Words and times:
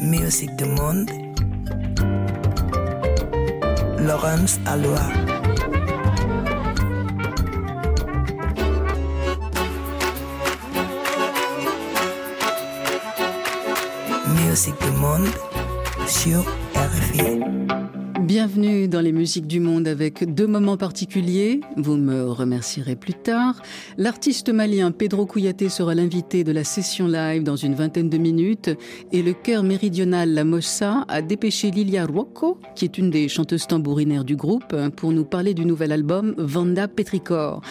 Musique 0.00 0.56
du 0.56 0.64
monde. 0.64 1.10
Laurence 3.98 4.58
Alois. 4.66 4.98
Musique 14.46 14.80
du 14.80 14.90
monde 14.92 15.28
sur 16.06 16.40
RFI. 16.74 17.79
Bienvenue 18.30 18.86
dans 18.86 19.00
les 19.00 19.10
musiques 19.10 19.48
du 19.48 19.58
monde 19.58 19.88
avec 19.88 20.22
deux 20.22 20.46
moments 20.46 20.76
particuliers. 20.76 21.62
Vous 21.76 21.96
me 21.96 22.30
remercierez 22.30 22.94
plus 22.94 23.14
tard. 23.14 23.60
L'artiste 23.98 24.50
malien 24.50 24.92
Pedro 24.92 25.26
Kouyaté 25.26 25.68
sera 25.68 25.96
l'invité 25.96 26.44
de 26.44 26.52
la 26.52 26.62
session 26.62 27.08
live 27.08 27.42
dans 27.42 27.56
une 27.56 27.74
vingtaine 27.74 28.08
de 28.08 28.18
minutes 28.18 28.70
et 29.10 29.22
le 29.22 29.32
chœur 29.32 29.64
méridional 29.64 30.32
La 30.32 30.44
Mossa 30.44 31.04
a 31.08 31.22
dépêché 31.22 31.72
Lilia 31.72 32.06
Rocco, 32.06 32.60
qui 32.76 32.84
est 32.84 32.98
une 32.98 33.10
des 33.10 33.26
chanteuses 33.26 33.66
tambourinaires 33.66 34.24
du 34.24 34.36
groupe, 34.36 34.76
pour 34.94 35.10
nous 35.10 35.24
parler 35.24 35.52
du 35.52 35.64
nouvel 35.64 35.90
album 35.90 36.36
Vanda 36.38 36.86
Petricor. 36.86 37.62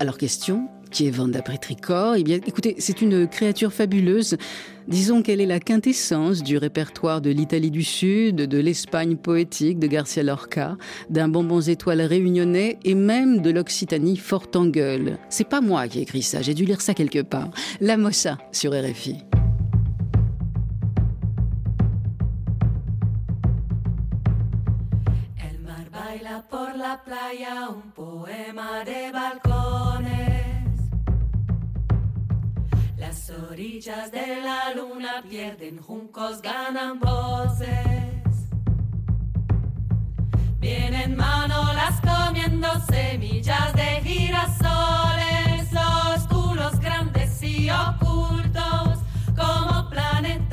Alors 0.00 0.16
question, 0.16 0.68
qui 0.90 1.06
est 1.06 1.10
Vanda 1.10 1.42
Petricor 1.42 2.14
Eh 2.16 2.22
bien, 2.22 2.38
écoutez, 2.46 2.76
c'est 2.78 3.02
une 3.02 3.26
créature 3.28 3.72
fabuleuse. 3.72 4.36
Disons 4.86 5.22
qu'elle 5.22 5.40
est 5.40 5.46
la 5.46 5.60
quintessence 5.60 6.42
du 6.42 6.56
répertoire 6.56 7.20
de 7.20 7.30
l'Italie 7.30 7.70
du 7.70 7.82
Sud, 7.82 8.36
de 8.36 8.58
l'Espagne 8.58 9.16
poétique 9.16 9.78
de 9.78 9.86
Garcia 9.86 10.22
Lorca, 10.22 10.76
d'un 11.10 11.28
bonbons 11.28 11.68
étoiles 11.68 12.00
réunionnais 12.00 12.78
et 12.84 12.94
même 12.94 13.42
de 13.42 13.50
l'Occitanie 13.50 14.16
forte 14.16 14.56
en 14.56 14.66
gueule. 14.66 15.18
C'est 15.28 15.48
pas 15.48 15.60
moi 15.60 15.88
qui 15.88 15.98
ai 15.98 16.02
écrit 16.02 16.22
ça, 16.22 16.40
j'ai 16.42 16.54
dû 16.54 16.64
lire 16.64 16.80
ça 16.80 16.94
quelque 16.94 17.22
part. 17.22 17.50
La 17.80 17.96
Mossa 17.96 18.38
sur 18.52 18.72
RFI. 18.72 19.16
Por 26.50 26.72
la 26.76 26.96
playa 27.04 27.68
un 27.68 27.92
poema 27.94 28.84
de 28.84 29.12
balcones. 29.12 30.17
Las 33.08 33.30
orillas 33.30 34.12
de 34.12 34.42
la 34.42 34.74
luna 34.74 35.22
pierden 35.26 35.80
juncos, 35.80 36.42
ganan 36.42 37.00
voces. 37.00 37.70
Vienen 40.60 41.16
manolas 41.16 42.02
comiendo 42.02 42.68
semillas 42.80 43.72
de 43.72 44.02
girasoles, 44.02 45.72
los 45.72 46.26
culos 46.28 46.78
grandes 46.80 47.42
y 47.42 47.70
ocultos 47.70 48.98
como 49.34 49.88
planetas 49.88 50.47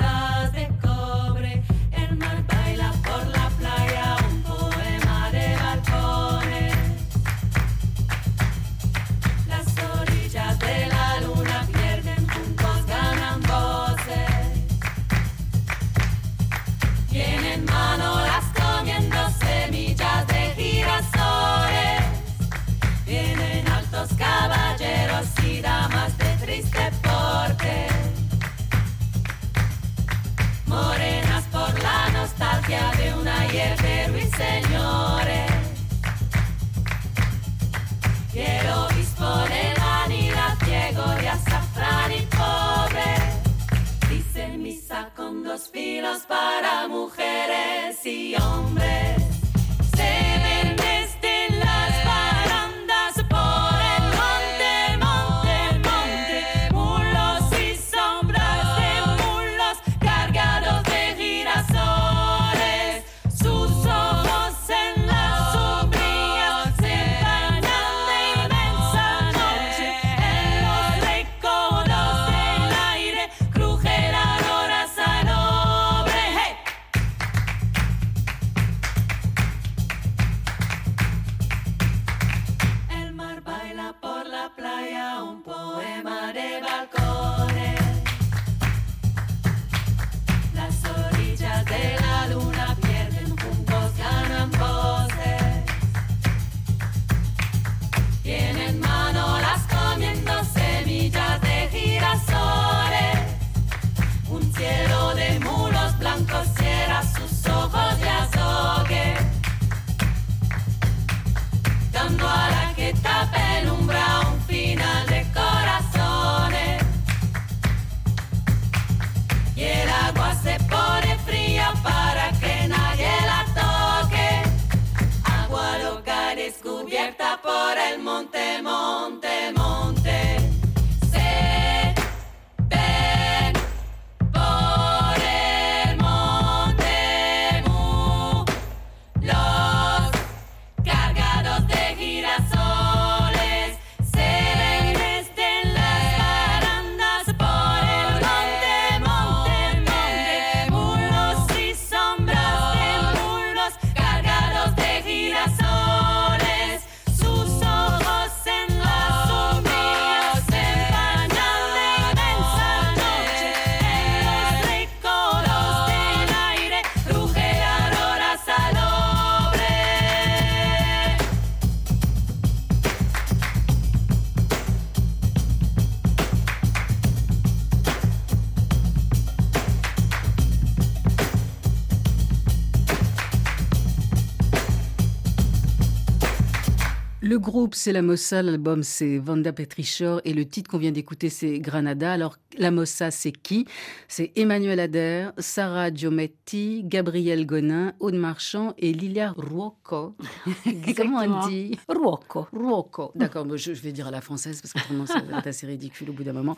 Le 187.27 187.39
groupe, 187.39 187.73
c'est 187.73 187.91
la 187.91 188.03
Mossa, 188.03 188.43
l'album, 188.43 188.83
c'est 188.83 189.17
Vanda 189.17 189.51
Petrichor 189.51 190.21
et 190.25 190.33
le 190.35 190.45
titre 190.45 190.69
qu'on 190.69 190.77
vient 190.77 190.91
d'écouter, 190.91 191.31
c'est 191.31 191.57
Granada. 191.57 192.13
Alors, 192.13 192.37
La 192.57 192.71
Mossa, 192.71 193.11
c'est 193.11 193.31
qui? 193.31 193.65
C'est 194.07 194.31
Emmanuel 194.35 194.79
Ader, 194.79 195.29
Sarah 195.37 195.93
Giometti, 195.93 196.83
Gabriel 196.85 197.45
Gonin, 197.45 197.93
Aude 197.99 198.15
Marchand 198.15 198.73
et 198.77 198.93
Lilia 198.93 199.33
Ruocco. 199.35 200.15
Comment 200.97 201.19
on 201.19 201.47
dit? 201.47 201.77
Ruocco. 201.89 202.47
Ruocco. 202.53 203.11
D'accord, 203.15 203.45
je, 203.57 203.73
je 203.73 203.81
vais 203.81 203.91
dire 203.91 204.07
à 204.07 204.11
la 204.11 204.21
française 204.21 204.61
parce 204.61 204.73
que 204.73 204.79
vraiment 204.87 205.05
ça 205.05 205.19
va 205.19 205.39
être 205.39 205.47
assez 205.47 205.67
ridicule 205.67 206.09
au 206.09 206.13
bout 206.13 206.23
d'un 206.23 206.33
moment. 206.33 206.55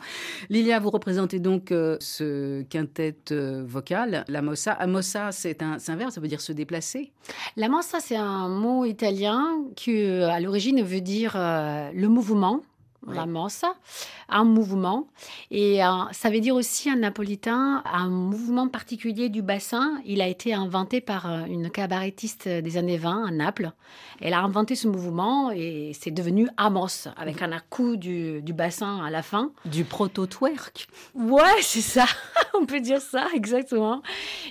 Lilia, 0.50 0.78
vous 0.78 0.90
représentez 0.90 1.40
donc 1.40 1.72
euh, 1.72 1.96
ce 2.00 2.62
quintet 2.62 3.16
euh, 3.32 3.64
vocal, 3.66 4.24
la 4.28 4.42
Mossa. 4.42 4.76
Ah, 4.78 4.86
Mossa, 4.86 5.32
c'est 5.32 5.62
un, 5.62 5.78
c'est 5.78 5.92
un 5.92 5.96
verbe, 5.96 6.10
ça 6.10 6.20
veut 6.20 6.28
dire 6.28 6.40
se 6.40 6.52
déplacer? 6.52 7.12
La 7.56 7.68
mossa, 7.68 8.00
c'est 8.00 8.16
un 8.16 8.48
mot 8.48 8.84
italien 8.84 9.64
qui, 9.74 10.02
euh, 10.02 10.28
à 10.28 10.40
l'origine, 10.40 10.82
veut 10.82 11.00
dire 11.00 11.32
le 11.34 12.06
mouvement. 12.06 12.62
Oui. 13.06 13.14
La 13.14 13.26
mossa, 13.26 13.74
un 14.28 14.44
mouvement. 14.44 15.06
Et 15.50 15.84
euh, 15.84 15.88
ça 16.12 16.30
veut 16.30 16.40
dire 16.40 16.54
aussi 16.54 16.90
en 16.90 16.96
napolitain 16.96 17.82
un 17.90 18.08
mouvement 18.08 18.68
particulier 18.68 19.28
du 19.28 19.40
bassin. 19.40 20.00
Il 20.04 20.20
a 20.20 20.26
été 20.26 20.52
inventé 20.52 21.00
par 21.00 21.30
euh, 21.30 21.44
une 21.44 21.70
cabarettiste 21.70 22.48
des 22.48 22.76
années 22.76 22.98
20 22.98 23.26
à 23.26 23.30
Naples. 23.30 23.70
Elle 24.20 24.34
a 24.34 24.40
inventé 24.40 24.74
ce 24.74 24.88
mouvement 24.88 25.50
et 25.52 25.92
c'est 25.98 26.10
devenu 26.10 26.48
Amos, 26.56 27.08
avec 27.16 27.40
un 27.40 27.58
coup 27.70 27.96
du, 27.96 28.42
du 28.42 28.52
bassin 28.52 29.04
à 29.04 29.10
la 29.10 29.22
fin. 29.22 29.52
Du 29.64 29.84
proto-twerk. 29.84 30.88
Ouais, 31.14 31.62
c'est 31.62 31.80
ça. 31.80 32.06
on 32.54 32.66
peut 32.66 32.80
dire 32.80 33.00
ça, 33.00 33.28
exactement. 33.34 34.02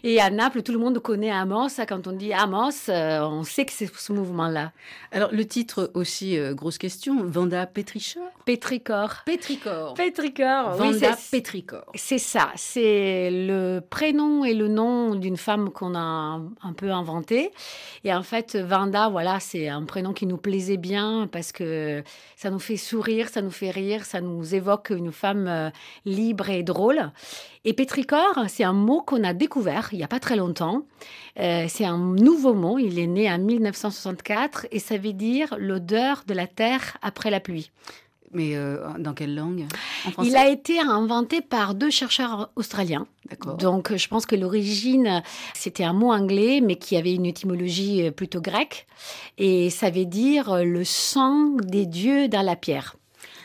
Et 0.03 0.19
à 0.19 0.29
Naples, 0.29 0.63
tout 0.63 0.71
le 0.71 0.79
monde 0.79 0.99
connaît 0.99 1.31
Amos. 1.31 1.69
Quand 1.87 2.07
on 2.07 2.13
dit 2.13 2.33
Amos, 2.33 2.89
euh, 2.89 3.21
on 3.21 3.43
sait 3.43 3.65
que 3.65 3.73
c'est 3.73 3.93
ce 3.93 4.13
mouvement-là. 4.13 4.71
Alors, 5.11 5.31
le 5.31 5.45
titre 5.45 5.91
aussi, 5.93 6.37
euh, 6.37 6.53
grosse 6.53 6.77
question, 6.77 7.23
Vanda 7.25 7.65
Petrichor? 7.65 8.29
Pétricor. 8.47 9.09
Pétricor. 9.25 9.93
Pétricor, 9.93 10.69
oui, 10.79 10.93
Vanda 10.93 11.13
c'est- 11.17 11.31
Pétricor. 11.31 11.83
c'est 11.95 12.17
ça. 12.17 12.49
C'est 12.55 13.29
le 13.29 13.81
prénom 13.81 14.45
et 14.45 14.53
le 14.53 14.69
nom 14.69 15.15
d'une 15.15 15.35
femme 15.35 15.69
qu'on 15.69 15.95
a 15.95 15.99
un, 15.99 16.45
un 16.63 16.71
peu 16.71 16.91
inventé. 16.91 17.51
Et 18.05 18.13
en 18.13 18.23
fait, 18.23 18.55
Vanda, 18.55 19.09
voilà, 19.09 19.41
c'est 19.41 19.67
un 19.67 19.83
prénom 19.83 20.13
qui 20.13 20.25
nous 20.25 20.37
plaisait 20.37 20.77
bien 20.77 21.27
parce 21.29 21.51
que 21.51 22.03
ça 22.37 22.49
nous 22.49 22.59
fait 22.59 22.77
sourire, 22.77 23.27
ça 23.27 23.41
nous 23.41 23.51
fait 23.51 23.69
rire, 23.69 24.05
ça 24.05 24.21
nous 24.21 24.55
évoque 24.55 24.91
une 24.91 25.11
femme 25.11 25.47
euh, 25.49 25.69
libre 26.05 26.49
et 26.49 26.63
drôle. 26.63 27.11
Et 27.65 27.73
pétricor, 27.73 28.45
c'est 28.47 28.63
un 28.63 28.71
mot 28.71 29.01
qu'on 29.01 29.25
a 29.25 29.33
découvert 29.33 29.89
il 29.91 29.97
n'y 29.97 30.05
a 30.05 30.07
pas 30.07 30.21
très 30.21 30.37
longtemps. 30.37 30.83
Euh, 31.37 31.65
c'est 31.67 31.83
un 31.83 31.97
nouveau 31.97 32.53
mot, 32.53 32.79
il 32.79 32.97
est 32.97 33.07
né 33.07 33.29
en 33.29 33.39
1964 33.39 34.67
et 34.71 34.79
ça 34.79 34.97
veut 34.97 35.11
dire 35.11 35.53
l'odeur 35.59 36.23
de 36.25 36.33
la 36.33 36.47
terre 36.47 36.95
après 37.01 37.29
la 37.29 37.41
pluie. 37.41 37.71
Mais 38.33 38.55
euh, 38.55 38.77
dans 38.99 39.13
quelle 39.13 39.35
langue? 39.35 39.65
En 40.05 40.11
français? 40.11 40.29
Il 40.29 40.35
a 40.35 40.49
été 40.49 40.79
inventé 40.79 41.41
par 41.41 41.75
deux 41.75 41.89
chercheurs 41.89 42.49
australiens. 42.55 43.07
D'accord. 43.29 43.57
Donc, 43.57 43.91
euh, 43.91 43.97
je 43.97 44.07
pense 44.07 44.25
que 44.25 44.35
l'origine, 44.35 45.21
c'était 45.53 45.83
un 45.83 45.93
mot 45.93 46.11
anglais, 46.11 46.61
mais 46.61 46.75
qui 46.75 46.95
avait 46.95 47.13
une 47.13 47.25
étymologie 47.25 48.07
euh, 48.07 48.11
plutôt 48.11 48.41
grecque. 48.41 48.87
Et 49.37 49.69
ça 49.69 49.89
veut 49.89 50.05
dire 50.05 50.51
euh, 50.51 50.63
le 50.63 50.83
sang 50.83 51.49
des 51.61 51.85
dieux 51.85 52.27
dans 52.27 52.41
la 52.41 52.55
pierre. 52.55 52.95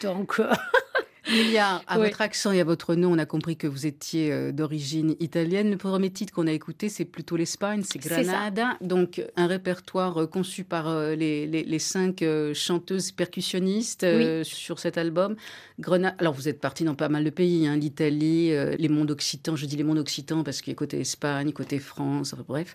Donc, 0.03 0.41
euh, 1.29 1.33
Lilia, 1.33 1.83
à 1.87 1.99
Oui. 1.99 2.07
votre 2.07 2.21
accent 2.21 2.53
et 2.53 2.61
à 2.61 2.65
votre 2.65 2.95
nom, 2.95 3.13
on 3.13 3.19
a 3.19 3.27
compris 3.27 3.57
que 3.57 3.67
vous 3.67 3.87
étiez 3.87 4.33
euh, 4.33 4.53
d'origine 4.53 5.15
italienne. 5.21 5.71
Le 5.71 5.77
premier 5.77 6.11
titre 6.11 6.33
qu'on 6.33 6.47
a 6.47 6.53
écouté, 6.53 6.89
c'est 6.89 7.05
plutôt 7.05 7.37
l'Espagne, 7.37 7.83
c'est. 7.85 7.99
Granada. 7.99 8.77
Donc, 8.81 9.23
un 9.37 9.47
répertoire 9.47 10.23
euh, 10.23 10.27
conçu 10.27 10.65
par 10.65 10.89
euh, 10.89 11.15
les, 11.15 11.47
les- 11.47 11.65
les 11.65 11.79
cinq 11.79 12.25
chanteuses 12.55 13.13
percussionnistes 13.13 14.07
sur 14.45 14.79
cet 14.79 14.99
album. 14.99 15.37
Grenade. 15.79 16.15
Alors, 16.19 16.33
vous 16.35 16.49
êtes 16.49 16.61
parti 16.61 16.85
dans 16.85 16.95
pas 16.95 17.09
mal 17.09 17.25
de 17.25 17.31
pays, 17.31 17.67
hein, 17.67 17.77
l'Italie, 17.77 18.51
les 18.79 18.89
mondes 18.89 19.11
occitans. 19.11 19.57
Je 19.57 19.67
dis 19.67 19.77
les 19.77 19.85
mondes 19.85 19.99
occitans 19.99 20.43
parce 20.45 20.61
qu'il 20.61 20.73
y 20.73 20.75
a 20.75 20.77
côté 20.77 21.01
Espagne, 21.01 21.53
côté 21.53 21.79
France, 21.79 22.35
bref. 22.47 22.75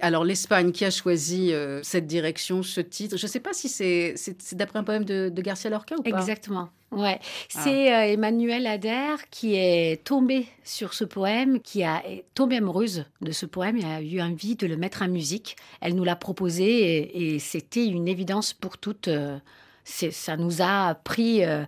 Alors, 0.00 0.24
l'Espagne 0.24 0.72
qui 0.72 0.84
a 0.84 0.90
choisi 0.90 1.52
cette 1.82 2.06
direction, 2.06 2.62
ce 2.62 2.80
titre? 2.80 3.16
Je 3.16 3.26
ne 3.26 3.30
sais 3.30 3.40
pas 3.40 3.52
si 3.52 3.68
c'est 3.68 4.14
d'après 4.52 4.78
un 4.78 4.84
poème 4.84 5.04
de, 5.04 5.28
de 5.28 5.42
Garcia 5.42 5.70
Lorca 5.70 5.94
ou 5.98 6.02
pas 6.02 6.10
exactement. 6.10 6.70
Ouais, 6.92 7.18
Ah. 7.20 7.60
c'est 7.64 7.92
euh, 7.94 8.12
Emmanuel 8.12 8.66
Ader 8.66 9.16
qui 9.30 9.54
est 9.56 10.04
tombé 10.04 10.46
sur 10.62 10.94
ce 10.94 11.04
poème, 11.04 11.60
qui 11.60 11.82
a 11.84 12.02
est 12.06 12.24
tombé 12.34 12.56
amoureuse 12.58 13.04
de 13.22 13.32
ce 13.32 13.46
poème 13.46 13.76
et 13.78 13.84
a 13.84 14.00
eu 14.02 14.20
envie 14.20 14.56
de 14.56 14.66
le 14.66 14.76
mettre 14.76 15.02
en 15.02 15.08
musique. 15.08 15.56
Elle 15.80 15.94
nous 15.94 16.04
l'a 16.04 16.16
proposé 16.16 16.64
et, 16.64 17.34
et 17.34 17.38
c'était 17.38 17.86
une 17.86 18.08
évidence 18.08 18.52
pour 18.52 18.78
toutes. 18.78 19.08
euh, 19.08 19.38
ça 19.84 20.36
nous 20.36 20.62
a 20.62 20.94
pris 20.94 21.44
euh, 21.44 21.64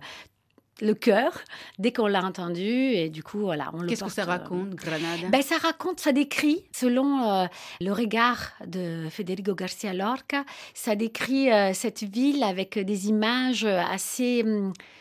le 0.81 0.93
cœur 0.93 1.31
dès 1.79 1.91
qu'on 1.91 2.07
l'a 2.07 2.23
entendu 2.23 2.61
et 2.69 3.09
du 3.09 3.23
coup 3.23 3.39
voilà. 3.39 3.71
on 3.73 3.81
le 3.81 3.87
Qu'est-ce 3.87 4.03
que 4.05 4.11
ça 4.11 4.23
euh, 4.23 4.25
raconte, 4.25 4.75
Granada? 4.75 5.27
Ben, 5.29 5.41
ça 5.41 5.57
raconte, 5.57 5.99
ça 5.99 6.11
décrit, 6.11 6.63
selon 6.71 7.23
euh, 7.29 7.45
le 7.81 7.91
regard 7.91 8.51
de 8.67 9.07
Federico 9.09 9.53
Garcia 9.55 9.93
Lorca, 9.93 10.43
ça 10.73 10.95
décrit 10.95 11.51
euh, 11.51 11.73
cette 11.73 12.03
ville 12.03 12.43
avec 12.43 12.77
des 12.79 13.07
images 13.09 13.65
assez 13.65 14.43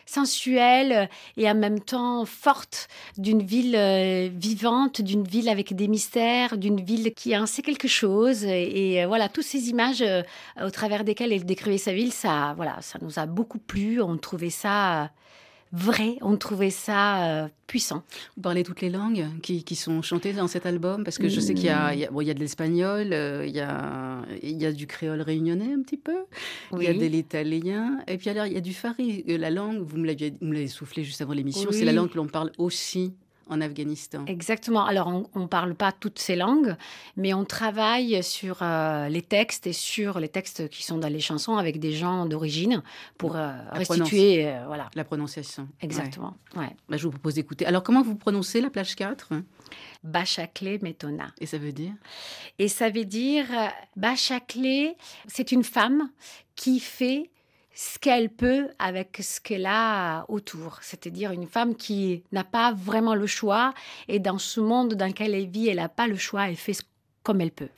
sensuelles 0.06 1.08
et 1.36 1.48
en 1.48 1.54
même 1.54 1.80
temps 1.80 2.24
fortes 2.24 2.88
d'une 3.18 3.42
ville 3.42 3.76
euh, 3.76 4.28
vivante, 4.32 5.00
d'une 5.00 5.24
ville 5.24 5.48
avec 5.48 5.74
des 5.74 5.88
mystères, 5.88 6.56
d'une 6.58 6.80
ville 6.80 7.12
qui 7.14 7.36
en 7.36 7.46
sait 7.46 7.62
quelque 7.62 7.88
chose. 7.88 8.44
Et, 8.44 9.02
euh, 9.02 9.06
voilà, 9.06 9.28
toutes 9.28 9.44
ces 9.44 9.68
images 9.70 10.02
euh, 10.02 10.22
au 10.62 10.70
travers 10.70 11.04
desquelles 11.04 11.32
elle 11.32 11.44
décrivait 11.44 11.78
sa 11.78 11.92
ville, 11.92 12.12
ça, 12.12 12.54
voilà, 12.56 12.76
ça 12.80 12.98
nous 13.02 13.18
a 13.18 13.26
beaucoup 13.26 13.58
plu. 13.58 14.00
On 14.00 14.16
trouvait 14.16 14.50
ça 14.50 15.10
vrai, 15.76 16.16
on 16.22 16.36
trouvait 16.36 16.70
ça 16.70 17.24
euh, 17.44 17.48
puissant. 17.66 18.04
Vous 18.36 18.42
parlez 18.42 18.62
toutes 18.62 18.80
les 18.80 18.90
langues 18.90 19.26
qui, 19.42 19.64
qui 19.64 19.74
sont 19.74 20.02
chantées 20.02 20.32
dans 20.32 20.46
cet 20.46 20.66
album 20.66 21.02
Parce 21.04 21.18
que 21.18 21.28
je 21.28 21.40
sais 21.40 21.54
qu'il 21.54 21.66
y 21.66 21.68
a, 21.70 21.92
il 21.94 22.00
y 22.00 22.04
a, 22.06 22.10
bon, 22.10 22.20
il 22.20 22.26
y 22.28 22.30
a 22.30 22.34
de 22.34 22.38
l'espagnol, 22.40 23.12
euh, 23.12 23.44
il, 23.46 23.54
y 23.54 23.60
a, 23.60 24.22
il 24.42 24.60
y 24.62 24.66
a 24.66 24.72
du 24.72 24.86
créole 24.86 25.20
réunionnais 25.20 25.72
un 25.72 25.82
petit 25.82 25.96
peu, 25.96 26.16
il 26.72 26.82
y 26.82 26.86
a 26.86 26.94
de 26.94 27.04
l'italien, 27.04 27.98
et 28.06 28.16
puis 28.18 28.30
alors 28.30 28.46
il 28.46 28.52
y 28.52 28.56
a 28.56 28.60
du 28.60 28.72
fari. 28.74 29.24
Euh, 29.28 29.36
La 29.38 29.50
langue, 29.50 29.82
vous 29.82 29.96
me 29.96 30.06
l'avez 30.06 30.30
vous 30.40 30.46
me 30.46 30.54
l'avez 30.54 30.68
soufflé 30.68 31.02
juste 31.04 31.20
avant 31.20 31.32
l'émission, 31.32 31.68
Oui. 31.70 31.76
c'est 31.76 31.84
la 31.84 31.92
langue 31.92 32.10
que 32.10 32.16
l'on 32.16 32.26
parle 32.28 32.52
aussi 32.58 33.12
en 33.48 33.60
Afghanistan. 33.60 34.24
Exactement. 34.26 34.84
Alors, 34.84 35.08
on 35.34 35.40
ne 35.40 35.46
parle 35.46 35.74
pas 35.74 35.92
toutes 35.92 36.18
ces 36.18 36.36
langues, 36.36 36.76
mais 37.16 37.34
on 37.34 37.44
travaille 37.44 38.22
sur 38.22 38.58
euh, 38.62 39.08
les 39.08 39.22
textes 39.22 39.66
et 39.66 39.72
sur 39.72 40.18
les 40.20 40.28
textes 40.28 40.68
qui 40.68 40.82
sont 40.82 40.98
dans 40.98 41.08
les 41.08 41.20
chansons 41.20 41.56
avec 41.56 41.78
des 41.78 41.92
gens 41.92 42.26
d'origine 42.26 42.82
pour 43.18 43.36
euh, 43.36 43.52
restituer. 43.72 44.46
euh, 44.48 44.64
voilà, 44.66 44.90
La 44.94 45.04
prononciation. 45.04 45.68
exactement. 45.80 46.34
Ouais. 46.56 46.62
Ouais. 46.62 46.76
Bah, 46.88 46.96
je 46.96 47.04
vous 47.04 47.10
propose 47.10 47.34
d'écouter. 47.34 47.66
Alors 47.66 47.82
comment 47.82 48.02
vous 48.02 48.16
prononcez 48.16 48.60
la 48.60 48.70
plage 48.70 48.94
4 48.96 49.32
hein 49.32 49.44
Bachaclé 50.02 50.78
Metona. 50.82 51.32
Et 51.40 51.46
ça 51.46 51.58
veut 51.58 51.72
dire? 51.72 51.92
Et 52.58 52.68
ça 52.68 52.90
veut 52.90 53.04
dire, 53.04 53.46
Bachaclé, 53.96 54.96
c'est 55.26 55.50
une 55.52 55.64
femme 55.64 56.10
qui 56.56 56.78
fait 56.80 57.30
ce 57.74 57.98
qu'elle 57.98 58.30
peut 58.30 58.68
avec 58.78 59.18
ce 59.20 59.40
qu'elle 59.40 59.66
a 59.66 60.24
autour. 60.28 60.78
C'est-à-dire 60.82 61.32
une 61.32 61.46
femme 61.46 61.74
qui 61.74 62.22
n'a 62.32 62.44
pas 62.44 62.72
vraiment 62.72 63.14
le 63.14 63.26
choix 63.26 63.74
et 64.08 64.20
dans 64.20 64.38
ce 64.38 64.60
monde 64.60 64.94
dans 64.94 65.06
lequel 65.06 65.34
elle 65.34 65.48
vit, 65.48 65.68
elle 65.68 65.76
n'a 65.76 65.88
pas 65.88 66.06
le 66.06 66.16
choix, 66.16 66.48
elle 66.48 66.56
fait 66.56 66.76
comme 67.22 67.40
elle 67.40 67.50
peut. 67.50 67.68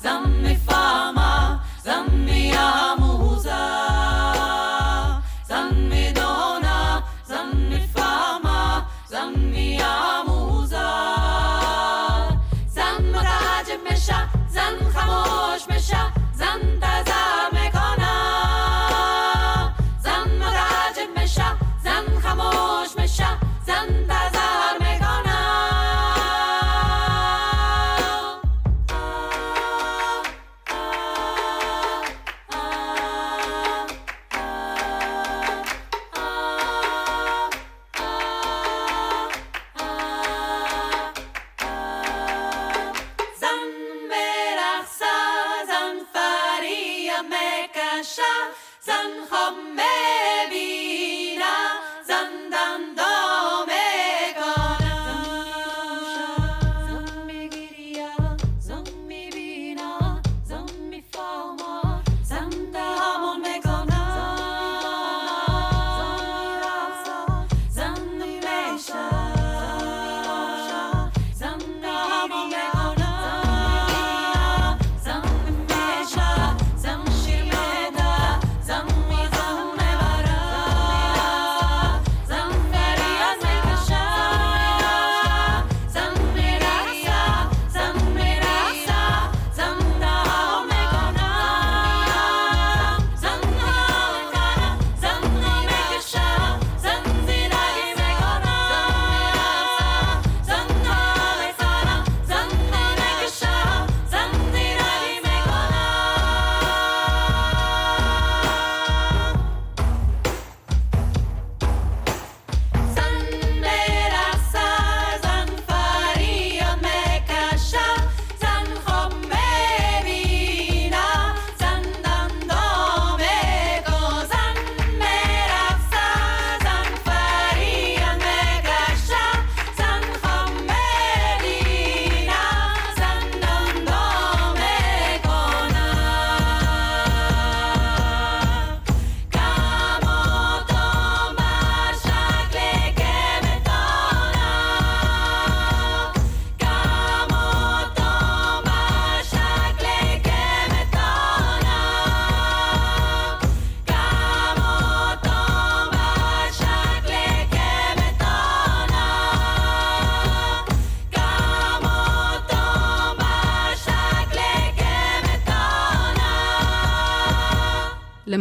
Some 0.00 0.37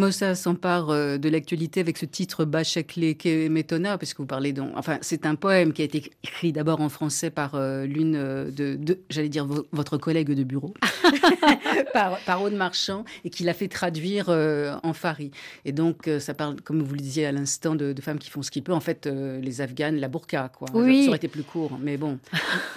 Mossa 0.07 0.35
s'empare 0.35 0.89
euh, 0.89 1.17
de 1.17 1.27
l'actualité 1.27 1.81
avec 1.81 1.97
ce 1.97 2.05
titre 2.05 2.45
Bachakle 2.45 3.13
Kemetona, 3.15 3.97
parce 3.97 4.13
que 4.13 4.19
vous 4.21 4.25
parlez 4.25 4.53
donc. 4.53 4.71
Enfin, 4.77 4.99
c'est 5.01 5.25
un 5.25 5.35
poème 5.35 5.73
qui 5.73 5.81
a 5.81 5.85
été 5.85 6.11
écrit 6.23 6.53
d'abord 6.53 6.79
en 6.79 6.87
français 6.87 7.29
par 7.29 7.55
euh, 7.55 7.85
l'une 7.85 8.15
euh, 8.15 8.49
de, 8.49 8.75
de- 8.75 8.99
j'allais 9.09 9.27
dire, 9.27 9.45
vo- 9.45 9.67
votre 9.73 9.97
collègue 9.97 10.31
de 10.31 10.43
bureau, 10.45 10.73
par, 11.93 12.19
par 12.19 12.41
Aude 12.41 12.53
Marchand, 12.53 13.03
et 13.25 13.29
qui 13.29 13.43
l'a 13.43 13.53
fait 13.53 13.67
traduire 13.67 14.29
en 14.29 14.93
fari. 14.93 15.31
Et 15.65 15.73
donc, 15.73 16.09
ça 16.19 16.33
parle, 16.33 16.61
comme 16.61 16.81
vous 16.81 16.93
le 16.93 17.01
disiez 17.01 17.25
à 17.25 17.33
l'instant, 17.33 17.75
de, 17.75 17.91
de 17.91 18.01
femmes 18.01 18.17
qui 18.19 18.29
font 18.29 18.41
ce 18.41 18.49
qu'ils 18.51 18.63
peuvent. 18.63 18.75
En 18.75 18.79
fait, 18.79 19.07
les 19.07 19.59
Afghanes, 19.59 19.97
la 19.97 20.07
burqa, 20.07 20.49
quoi. 20.57 20.69
Oui. 20.73 21.01
Ça 21.03 21.09
aurait 21.09 21.17
été 21.17 21.27
plus 21.27 21.43
court, 21.43 21.77
mais 21.81 21.97
bon, 21.97 22.17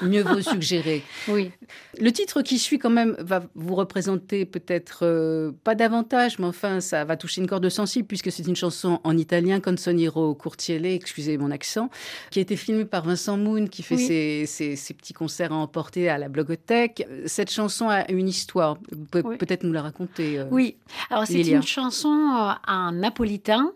mieux 0.03 0.23
vaut 0.23 0.41
suggérer. 0.41 1.03
Oui. 1.29 1.53
Le 2.01 2.11
titre 2.11 2.43
qui 2.43 2.59
suit 2.59 2.79
quand 2.79 2.91
même 2.91 3.15
va 3.19 3.43
vous 3.55 3.75
représenter 3.77 4.45
peut-être 4.47 5.01
euh, 5.03 5.53
pas 5.63 5.75
davantage, 5.77 6.39
mais 6.39 6.47
enfin 6.47 6.81
ça 6.81 7.05
va 7.05 7.17
toucher 7.21 7.41
une 7.41 7.47
corde 7.47 7.69
sensible 7.69 8.07
puisque 8.09 8.33
c'est 8.33 8.47
une 8.47 8.57
chanson 8.57 9.00
en 9.05 9.17
italien, 9.17 9.61
Consoniero 9.61 10.35
Curtiele, 10.35 10.87
excusez 10.87 11.39
mon 11.39 11.50
accent, 11.53 11.91
qui 12.31 12.41
a 12.41 12.43
été 12.43 12.57
filmée 12.57 12.85
par 12.85 13.05
Vincent 13.05 13.37
Moon 13.37 13.67
qui 13.69 13.83
fait 13.83 13.95
Oui. 13.97 14.07
ses, 14.07 14.47
ses- 14.47 14.77
ses 14.77 14.95
petits 14.95 15.12
concerts 15.12 15.53
à 15.53 15.57
emporter 15.57 16.09
à 16.09 16.19
la 16.19 16.29
Blogothèque. 16.29 17.07
Cette 17.27 17.50
chanson 17.50 17.89
a 17.89 18.11
une 18.11 18.29
histoire, 18.29 18.79
vous 18.91 19.05
pouvez 19.05 19.25
Oui. 19.25 19.37
peut-être 19.37 19.62
nous 19.62 19.73
la 19.73 19.83
raconter. 19.83 20.39
euh. 20.41 20.47
Oui, 20.50 20.77
alors 21.11 21.27
c'est 21.27 21.41
une 21.43 21.62
chanson 21.62 22.09
euh, 22.11 22.53
en 22.67 22.93
napolitain 22.93 23.73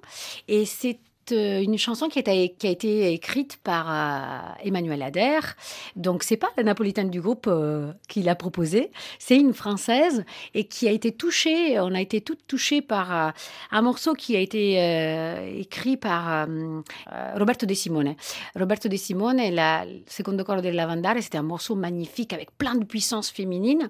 et 0.48 0.64
c'est 0.66 0.90
euh, 0.90 1.13
une 1.30 1.78
chanson 1.78 2.08
qui 2.08 2.18
a, 2.18 2.32
été- 2.32 3.12
écrite 3.12 3.58
par 3.62 3.86
euh, 3.90 4.64
Emmanuel 4.64 5.02
Adair. 5.02 5.56
Donc 5.96 6.22
c'est 6.22 6.36
pas 6.36 6.50
la 6.56 6.62
napolitaine 6.62 7.10
du 7.10 7.20
groupe 7.20 7.46
euh, 7.48 7.92
qui 8.08 8.22
l'a 8.22 8.34
proposée, 8.34 8.90
c'est 9.18 9.36
une 9.36 9.54
française 9.54 10.24
et 10.54 10.64
qui 10.64 10.88
a 10.88 10.90
été 10.90 11.12
touchée. 11.12 11.78
On 11.80 11.94
a 11.94 12.00
été 12.00 12.20
toutes 12.20 12.46
touchées 12.46 12.82
par 12.82 13.14
euh, 13.28 13.30
un 13.70 13.82
morceau 13.82 14.14
qui 14.14 14.36
a 14.36 14.40
été 14.40 14.80
euh, 14.80 15.58
écrit 15.58 15.96
par 15.96 16.32
euh, 16.48 16.80
euh, 17.12 17.32
Roberto 17.36 17.66
De 17.66 17.74
Simone. 17.74 18.14
Roberto 18.56 18.88
De 18.88 18.96
Simone, 18.96 19.40
la 19.50 19.84
Secondo 20.06 20.44
coro 20.44 20.60
del 20.60 20.74
Lavandare, 20.74 21.22
c'était 21.22 21.38
un 21.38 21.42
morceau 21.42 21.74
magnifique 21.74 22.32
avec 22.32 22.56
plein 22.56 22.74
de 22.74 22.84
puissance 22.84 23.30
féminine. 23.30 23.88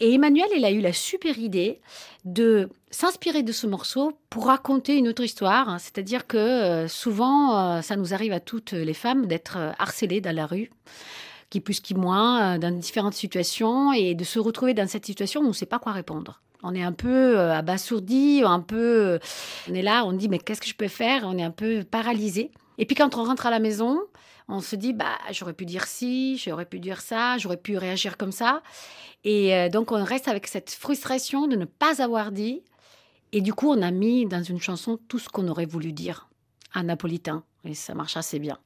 Et 0.00 0.14
Emmanuel, 0.14 0.48
il 0.56 0.64
a 0.64 0.70
eu 0.70 0.80
la 0.80 0.92
super 0.92 1.38
idée 1.38 1.80
de 2.24 2.70
s'inspirer 2.90 3.42
de 3.42 3.52
ce 3.52 3.66
morceau 3.66 4.12
pour 4.30 4.46
raconter 4.46 4.96
une 4.96 5.08
autre 5.08 5.22
histoire. 5.22 5.68
hein. 5.68 5.78
C'est-à-dire 5.78 6.26
que 6.26 6.38
euh, 6.64 6.88
souvent, 6.88 7.76
euh, 7.76 7.82
ça 7.82 7.96
nous 7.96 8.14
arrive 8.14 8.32
à 8.32 8.40
toutes 8.40 8.72
les 8.72 8.94
femmes 8.94 9.26
d'être 9.26 9.56
euh, 9.58 9.72
harcelées 9.78 10.20
dans 10.20 10.34
la 10.34 10.46
rue, 10.46 10.70
qui 11.50 11.60
plus 11.60 11.80
qui 11.80 11.94
moins, 11.94 12.58
dans 12.58 12.76
différentes 12.76 13.14
situations, 13.14 13.92
et 13.92 14.14
de 14.14 14.24
se 14.24 14.38
retrouver 14.38 14.74
dans 14.74 14.88
cette 14.88 15.06
situation 15.06 15.40
où 15.40 15.44
on 15.44 15.48
ne 15.48 15.52
sait 15.52 15.66
pas 15.66 15.78
quoi 15.78 15.92
répondre. 15.92 16.40
On 16.62 16.74
est 16.74 16.82
un 16.82 16.92
peu 16.92 17.38
abasourdi, 17.38 18.42
un 18.44 18.60
peu, 18.60 19.20
on 19.70 19.74
est 19.74 19.82
là, 19.82 20.04
on 20.06 20.12
dit 20.12 20.28
mais 20.28 20.38
qu'est-ce 20.38 20.62
que 20.62 20.66
je 20.66 20.74
peux 20.74 20.88
faire? 20.88 21.24
On 21.26 21.36
est 21.36 21.42
un 21.42 21.50
peu 21.50 21.84
paralysé. 21.84 22.50
Et 22.78 22.86
puis 22.86 22.96
quand 22.96 23.16
on 23.16 23.24
rentre 23.24 23.46
à 23.46 23.50
la 23.50 23.58
maison, 23.58 24.00
on 24.48 24.60
se 24.60 24.74
dit 24.74 24.94
bah 24.94 25.18
j'aurais 25.30 25.52
pu 25.52 25.66
dire 25.66 25.84
ci, 25.84 26.38
j'aurais 26.38 26.64
pu 26.64 26.80
dire 26.80 27.02
ça, 27.02 27.36
j'aurais 27.36 27.58
pu 27.58 27.76
réagir 27.76 28.16
comme 28.16 28.32
ça. 28.32 28.62
Et 29.24 29.68
donc, 29.70 29.92
on 29.92 30.02
reste 30.04 30.28
avec 30.28 30.46
cette 30.46 30.70
frustration 30.70 31.46
de 31.46 31.56
ne 31.56 31.64
pas 31.64 32.02
avoir 32.02 32.30
dit. 32.32 32.62
Et 33.32 33.40
du 33.40 33.52
coup, 33.54 33.70
on 33.70 33.82
a 33.82 33.90
mis 33.90 34.26
dans 34.26 34.42
une 34.42 34.60
chanson 34.60 34.98
tout 35.08 35.18
ce 35.18 35.28
qu'on 35.28 35.48
aurait 35.48 35.66
voulu 35.66 35.92
dire 35.92 36.28
en 36.74 36.84
napolitain. 36.84 37.44
Et 37.64 37.74
ça 37.74 37.94
marche 37.94 38.16
assez 38.16 38.38
bien. 38.38 38.58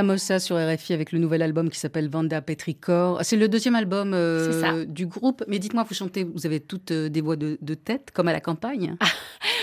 La 0.00 0.04
Mossa 0.04 0.38
sur 0.38 0.56
RFI 0.56 0.94
avec 0.94 1.12
le 1.12 1.18
nouvel 1.18 1.42
album 1.42 1.68
qui 1.68 1.78
s'appelle 1.78 2.08
Vanda 2.08 2.40
Petricor. 2.40 3.18
C'est 3.20 3.36
le 3.36 3.48
deuxième 3.48 3.74
album 3.74 4.14
euh, 4.14 4.86
du 4.86 5.04
groupe. 5.04 5.44
Mais 5.46 5.58
dites-moi, 5.58 5.84
vous 5.86 5.94
chantez, 5.94 6.24
vous 6.24 6.46
avez 6.46 6.58
toutes 6.58 6.90
euh, 6.90 7.10
des 7.10 7.20
voix 7.20 7.36
de, 7.36 7.58
de 7.60 7.74
tête, 7.74 8.10
comme 8.10 8.26
à 8.26 8.32
la 8.32 8.40
campagne? 8.40 8.96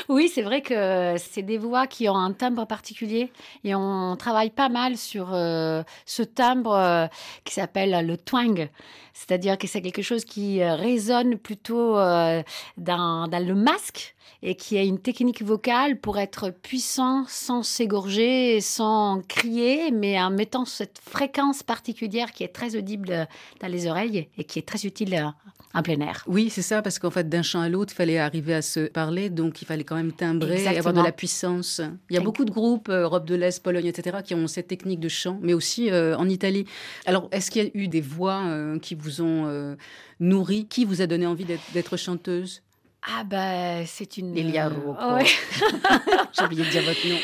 Oui, 0.10 0.32
c'est 0.34 0.42
vrai 0.42 0.62
que 0.62 1.16
c'est 1.18 1.42
des 1.42 1.58
voix 1.58 1.86
qui 1.86 2.08
ont 2.08 2.16
un 2.16 2.32
timbre 2.32 2.66
particulier 2.66 3.30
et 3.66 3.76
on 3.76 4.16
travaille 4.16 4.52
pas 4.52 4.70
mal 4.70 4.96
sur 4.96 5.34
euh, 5.34 5.84
ce 6.06 6.24
timbre 6.24 6.74
euh, 6.74 7.08
qui 7.44 7.54
s'appelle 7.54 8.08
le 8.08 8.16
twang. 8.16 8.70
C'est-à-dire 9.18 9.58
que 9.58 9.66
c'est 9.66 9.82
quelque 9.82 10.04
chose 10.04 10.26
qui 10.26 10.62
euh, 10.62 10.76
résonne 10.76 11.38
plutôt 11.40 11.98
euh, 11.98 12.44
dans, 12.78 13.28
dans 13.28 13.46
le 13.46 13.56
masque 13.56 14.16
et 14.44 14.56
qui 14.56 14.78
a 14.78 14.84
une 14.84 15.00
technique 15.00 15.42
vocale 15.42 16.00
pour 16.00 16.20
être 16.20 16.52
puissant 16.52 17.26
sans 17.28 17.64
s'égorger, 17.64 18.62
sans 18.62 19.22
crier, 19.28 19.90
mais 19.92 20.22
en 20.22 20.30
mettant 20.30 20.66
cette 20.66 21.00
fréquence 21.00 21.64
particulière 21.64 22.32
qui 22.32 22.44
est 22.44 22.54
très 22.54 22.76
audible 22.76 23.28
dans 23.60 23.68
les 23.68 23.88
oreilles 23.88 24.30
et 24.38 24.44
qui 24.44 24.60
est 24.60 24.68
très 24.68 24.86
utile 24.86 25.16
euh, 25.16 25.48
en 25.74 25.84
plein 25.84 26.00
air. 26.00 26.24
Oui, 26.28 26.50
c'est 26.50 26.62
ça, 26.62 26.82
parce 26.82 27.00
qu'en 27.00 27.12
fait, 27.12 27.28
d'un 27.28 27.42
chant 27.42 27.62
à 27.62 27.70
l'autre, 27.70 27.94
il 27.94 27.96
fallait 27.96 28.18
arriver 28.18 28.54
à 28.54 28.62
se 28.62 28.88
parler, 28.88 29.30
donc 29.30 29.62
il 29.62 29.66
fallait 29.66 29.84
quand 29.84 29.96
même 29.96 30.12
timbrer 30.12 30.64
et 30.64 30.78
avoir 30.78 30.94
de 30.94 31.02
la 31.02 31.12
puissance. 31.12 31.82
Il 32.10 32.16
y 32.16 32.20
a 32.20 32.22
beaucoup 32.22 32.46
de 32.46 32.52
groupes, 32.52 32.90
Europe 32.90 33.26
de 33.26 33.36
l'Est, 33.36 33.62
Pologne, 33.62 33.86
etc., 33.86 34.18
qui 34.24 34.34
ont 34.34 34.48
cette 34.48 34.68
technique 34.68 35.00
de 35.00 35.10
chant, 35.10 35.40
mais 35.42 35.54
aussi 35.54 35.92
euh, 35.92 36.18
en 36.18 36.30
Italie. 36.30 36.66
Alors, 37.06 37.28
est-ce 37.32 37.52
qu'il 37.52 37.64
y 37.64 37.68
a 37.68 37.70
eu 37.74 37.88
des 37.88 38.02
voix 38.02 38.44
euh, 38.46 38.80
qui 38.80 38.96
vous 38.96 39.07
ont 39.22 39.46
euh, 39.48 39.76
nourri 40.20 40.68
Qui 40.68 40.86
vous 40.86 41.02
a 41.02 41.08
donné 41.08 41.26
envie 41.26 41.46
d'être- 41.46 41.98
chanteuse? 41.98 42.62
Ah 43.10 43.24
ben, 43.24 43.86
c'est 43.86 44.18
une... 44.18 44.36
Elia 44.38 44.68
euh, 44.68 44.72
Rocco. 44.86 45.14
ouais. 45.16 45.26
J'ai 46.38 46.44
oublié 46.46 46.66
de 46.66 46.70
dire 46.70 46.84
votre 46.84 47.08
nom. 47.08 47.18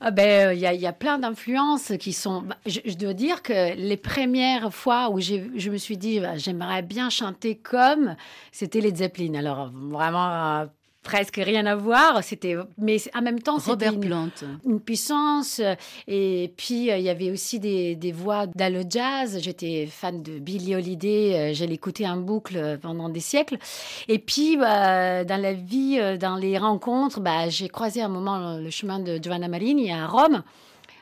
Ah 0.00 0.10
ben, 0.10 0.52
il 0.52 0.58
y, 0.58 0.80
y 0.82 0.86
a 0.86 0.92
plein 0.92 1.18
d'influences 1.18 1.92
qui 1.98 2.12
sont. 2.12 2.42
bah, 2.42 2.56
je, 2.66 2.80
je 2.84 2.94
dois 2.94 3.14
dire 3.14 3.42
que 3.42 3.74
les 3.74 3.96
premières 3.96 4.72
fois 4.72 5.10
où 5.10 5.20
je 5.20 5.70
me 5.70 5.78
suis 5.78 5.96
dit, 5.96 6.20
bah, 6.20 6.36
j'aimerais 6.36 6.82
bien 6.82 7.10
chanter 7.10 7.56
comme, 7.56 8.14
c'était 8.52 8.80
les 8.80 8.94
Zeppelin. 8.96 9.34
Alors 9.34 9.70
vraiment 9.72 10.30
euh, 10.60 10.66
presque 11.04 11.36
rien 11.36 11.64
à 11.66 11.76
voir. 11.76 12.24
C'était, 12.24 12.56
mais 12.78 12.96
en 13.14 13.22
même 13.22 13.40
temps, 13.40 13.60
c'était 13.60 13.90
une, 13.90 14.80
puissance. 14.80 15.60
Et 16.08 16.52
puis, 16.56 16.90
euh, 16.90 16.96
il 16.96 17.04
y 17.04 17.08
avait 17.08 17.30
aussi 17.30 17.60
des, 17.60 17.94
des 17.94 18.10
voix 18.10 18.46
dans 18.46 18.72
le 18.72 18.82
jazz. 18.88 19.38
J'étais 19.40 19.86
fan 19.86 20.22
de 20.22 20.38
Billie 20.40 20.74
Holiday. 20.74 21.34
euh, 21.34 21.54
Je 21.54 21.64
l'écoutais 21.64 22.08
en 22.08 22.16
boucle 22.16 22.78
pendant 22.82 23.08
des 23.08 23.20
siècles. 23.20 23.58
Et 24.08 24.18
puis, 24.18 24.56
bah, 24.56 25.24
dans 25.24 25.40
la 25.40 25.52
vie, 25.52 26.00
dans 26.18 26.36
les 26.36 26.58
rencontres, 26.58 27.20
bah, 27.20 27.48
j'ai 27.48 27.68
croisé 27.68 28.02
un 28.02 28.08
moment 28.08 28.56
le 28.56 28.70
chemin 28.70 28.98
de 28.98 29.18
Giovanna 29.22 29.46
Marini 29.46 29.92
à 29.92 30.06
Rome. 30.06 30.42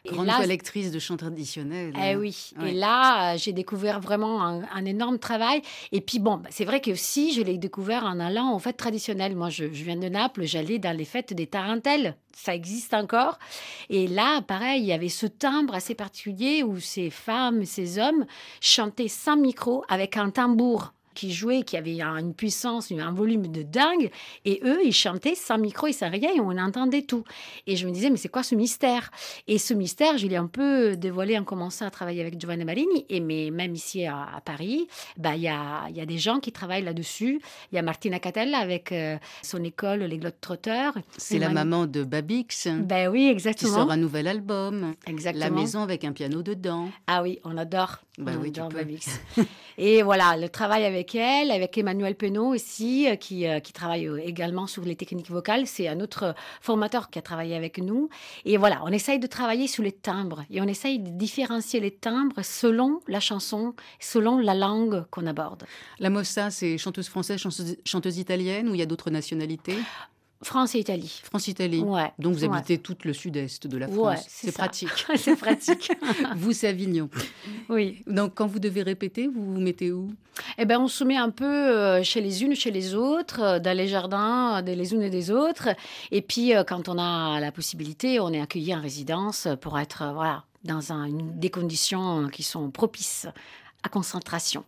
Grande 0.05 0.27
là, 0.27 0.39
collectrice 0.41 0.91
de 0.91 0.99
chants 0.99 1.17
traditionnels. 1.17 1.93
eh 1.97 2.17
oui. 2.17 2.51
Ouais. 2.59 2.71
Et 2.71 2.75
là, 2.75 3.35
euh, 3.35 3.39
j'ai 3.39 3.53
découvert 3.53 4.01
vraiment 4.01 4.43
un, 4.43 4.63
un 4.73 4.85
énorme 4.85 5.19
travail. 5.19 5.63
Et 5.93 6.01
puis, 6.01 6.19
bon, 6.19 6.39
bah, 6.39 6.49
c'est 6.51 6.65
vrai 6.65 6.81
que 6.81 6.91
aussi, 6.91 7.33
je 7.33 7.43
l'ai 7.43 7.57
découvert 7.57 8.05
en 8.05 8.19
allant 8.19 8.55
aux 8.55 8.59
fêtes 8.59 8.77
traditionnelles. 8.77 9.37
Moi, 9.37 9.49
je, 9.49 9.73
je 9.73 9.85
viens 9.85 9.97
de 9.97 10.09
Naples, 10.09 10.45
j'allais 10.45 10.79
dans 10.81 10.97
les 10.97 11.05
fêtes 11.05 11.33
des 11.33 11.47
Tarentelles. 11.47 12.17
Ça 12.35 12.55
existe 12.55 12.95
encore. 12.95 13.39
Et 13.91 14.09
là, 14.09 14.43
pareil, 14.43 14.83
il 14.83 14.87
y 14.87 14.93
avait 14.93 15.09
ce 15.09 15.27
timbre 15.27 15.75
assez 15.75 15.95
particulier 15.95 16.63
où 16.63 16.81
ces 16.81 17.11
femmes, 17.11 17.65
ces 17.65 17.99
hommes 17.99 18.27
chantaient 18.61 19.09
sans 19.09 19.37
micro 19.37 19.85
avec 19.89 20.17
un 20.17 20.31
tambour 20.31 20.95
qui 21.15 21.33
jouait, 21.33 21.63
qui 21.63 21.77
avait 21.77 22.01
un- 22.01 22.17
une 22.19 22.35
puissance, 22.35 22.91
un 22.93 23.13
volume 23.13 23.49
de 23.49 23.63
dingue. 23.63 24.11
Et 24.45 24.61
eux, 24.65 24.79
ils 24.85 24.93
chantaient 24.93 25.35
sans 25.35 25.59
micro 25.59 25.87
et 25.87 25.93
sans 25.93 26.11
rien 26.11 26.31
et 26.35 26.41
on 26.41 26.51
entendait 26.59 27.03
tout. 27.03 27.25
Et 27.67 27.77
je 27.77 27.87
me 27.87 27.93
disais, 27.93 28.11
mais 28.11 28.17
c'est 28.17 28.29
quoi 28.29 28.43
ce 28.43 28.55
mystère? 28.55 29.11
Et 29.49 29.59
ce 29.59 29.75
mystère, 29.75 30.19
je 30.19 30.27
l'ai 30.27 30.37
un 30.37 30.47
peu 30.47 30.97
dévoilé 30.97 31.39
en 31.39 31.45
commençant 31.45 31.87
à 31.87 31.91
travailler 31.91 32.21
avec 32.21 32.39
Giovanna 32.41 32.65
Marini. 32.65 33.07
Et 33.09 33.21
mais 33.21 33.51
même 33.51 33.75
ici 33.75 34.05
à, 34.07 34.23
à 34.37 34.41
Paris, 34.41 34.87
bah, 35.17 35.37
il 35.37 35.43
y, 35.43 35.49
a, 35.49 35.89
y 35.91 36.01
a 36.01 36.07
des 36.07 36.19
gens 36.19 36.41
qui 36.41 36.53
travaillent 36.53 36.85
là-dessus. 36.85 37.41
Il 37.73 37.77
y 37.77 37.79
a 37.79 37.83
Martina 37.83 38.19
Catella 38.19 38.59
avec 38.59 38.93
euh, 38.93 39.17
son 39.43 39.63
école, 39.65 40.01
les 40.05 40.19
Globetrotters. 40.19 40.93
C'est 41.17 41.39
la 41.39 41.49
maman 41.49 41.87
de 41.87 42.05
Babix, 42.05 42.69
Ben 42.69 43.09
oui, 43.09 43.25
qui 43.27 43.29
exactement. 43.31 43.75
sort 43.75 43.91
un 43.91 43.97
nouvel 43.97 44.27
album. 44.29 44.95
Exactement. 45.07 45.45
La 45.45 45.51
maison 45.51 45.83
avec 45.83 46.05
un 46.05 46.13
piano 46.13 46.43
dedans. 46.43 46.89
Ah 47.07 47.23
oui, 47.23 47.39
on 47.45 47.57
adore. 47.57 47.99
Bah 48.19 48.33
on 48.37 48.43
oui, 48.43 48.49
adore. 48.49 48.69
Babix. 48.69 49.09
Et 49.79 50.03
voilà, 50.03 50.37
le 50.37 50.49
travail 50.49 50.85
avec 50.85 51.02
elle, 51.15 51.51
avec 51.51 51.77
Emmanuel 51.77 52.15
Penaud 52.15 52.55
aussi, 52.55 53.09
euh, 53.09 53.17
qui, 53.17 53.47
euh, 53.47 53.61
qui 53.61 53.73
travaille 53.73 54.07
euh, 54.07 54.19
également 54.19 54.67
sur 54.67 54.85
les 54.85 54.97
techniques 54.97 55.31
vocales. 55.31 55.67
C'est 55.67 55.89
un 55.89 56.01
autre 56.01 56.35
formateur 56.61 57.11
qui 57.11 57.19
a 57.19 57.23
travaillé 57.23 57.55
avec 57.55 57.79
nous. 57.79 58.09
Et 58.45 58.57
voilà, 58.57 58.81
on 58.85 58.89
essaye 58.89 59.19
de 59.19 59.27
travailler 59.27 59.67
sur 59.67 59.83
les 59.83 59.93
timbres 59.93 60.45
et 60.51 60.61
on 60.61 60.67
essaye 60.67 60.99
de 60.99 61.11
différencier 61.11 61.81
les 61.81 61.91
timbres 61.91 62.43
selon 62.43 63.01
la 63.09 63.21
chanson, 63.21 63.75
selon 64.01 64.39
la 64.39 64.55
langue 64.55 65.05
qu'on 65.11 65.27
aborde. 65.27 65.65
La 65.99 66.11
Mossa, 66.11 66.51
c'est 66.51 66.79
chanteuse 66.79 67.09
française, 67.09 67.41
chanteuse, 67.41 67.77
chanteuse 67.85 68.19
italienne 68.19 68.69
ou 68.69 68.75
il 68.75 68.79
y 68.79 68.83
a 68.83 68.87
d'autres 68.87 69.11
nationalités? 69.11 69.77
France 70.43 70.75
et 70.75 70.81
Italie. 70.81 71.21
France-Italie. 71.25 71.81
Ouais. 71.81 72.11
Donc 72.19 72.35
vous 72.35 72.45
ouais. 72.45 72.57
habitez 72.57 72.79
tout 72.79 72.97
le 73.05 73.13
sud-est 73.13 73.67
de 73.67 73.77
la 73.79 73.87
France. 73.89 74.25
c'est 74.29 74.53
pratique. 74.53 74.91
C'est 75.17 75.37
pratique. 75.37 75.93
vous, 76.37 76.53
c'est 76.53 76.69
Avignon. 76.69 77.09
oui. 77.69 78.03
Donc 78.07 78.33
quand 78.35 78.47
vous 78.47 78.59
devez 78.59 78.83
répéter, 78.83 79.29
vous 79.29 79.55
vous 79.55 79.61
mettez 79.61 79.93
où? 79.93 80.11
Eh 80.59 80.65
ben, 80.65 80.81
on 80.81 80.89
se 80.89 81.05
met 81.05 81.17
un 81.17 81.31
peu 81.31 81.45
euh, 81.45 82.03
chez 82.03 82.21
les 82.21 82.43
unes, 82.43 82.55
chez 82.55 82.71
les 82.71 82.95
autres, 82.95 83.41
euh, 83.41 83.59
dans 83.61 83.77
les 83.77 83.87
jardins 83.87 84.59
euh, 84.59 84.63
des 84.63 84.75
les 84.75 84.93
unes 84.95 85.03
et 85.03 85.11
des 85.11 85.31
autres. 85.31 85.69
Et 86.11 86.23
puis, 86.23 86.53
quand 86.67 86.89
on 86.89 86.99
a 86.99 87.39
la 87.39 87.53
possibilité, 87.53 88.19
on 88.19 88.31
est 88.33 88.41
accueilli 88.41 88.75
en 88.75 88.81
résidence 88.81 89.47
pour 89.61 89.79
être, 89.79 90.11
voilà, 90.15 90.45
dans 90.65 90.91
un- 90.93 91.05
une- 91.05 91.39
des 91.39 91.51
conditions 91.51 92.29
qui 92.29 92.43
sont 92.43 92.71
propices 92.71 93.27
à 93.83 93.89
concentration. 93.89 94.65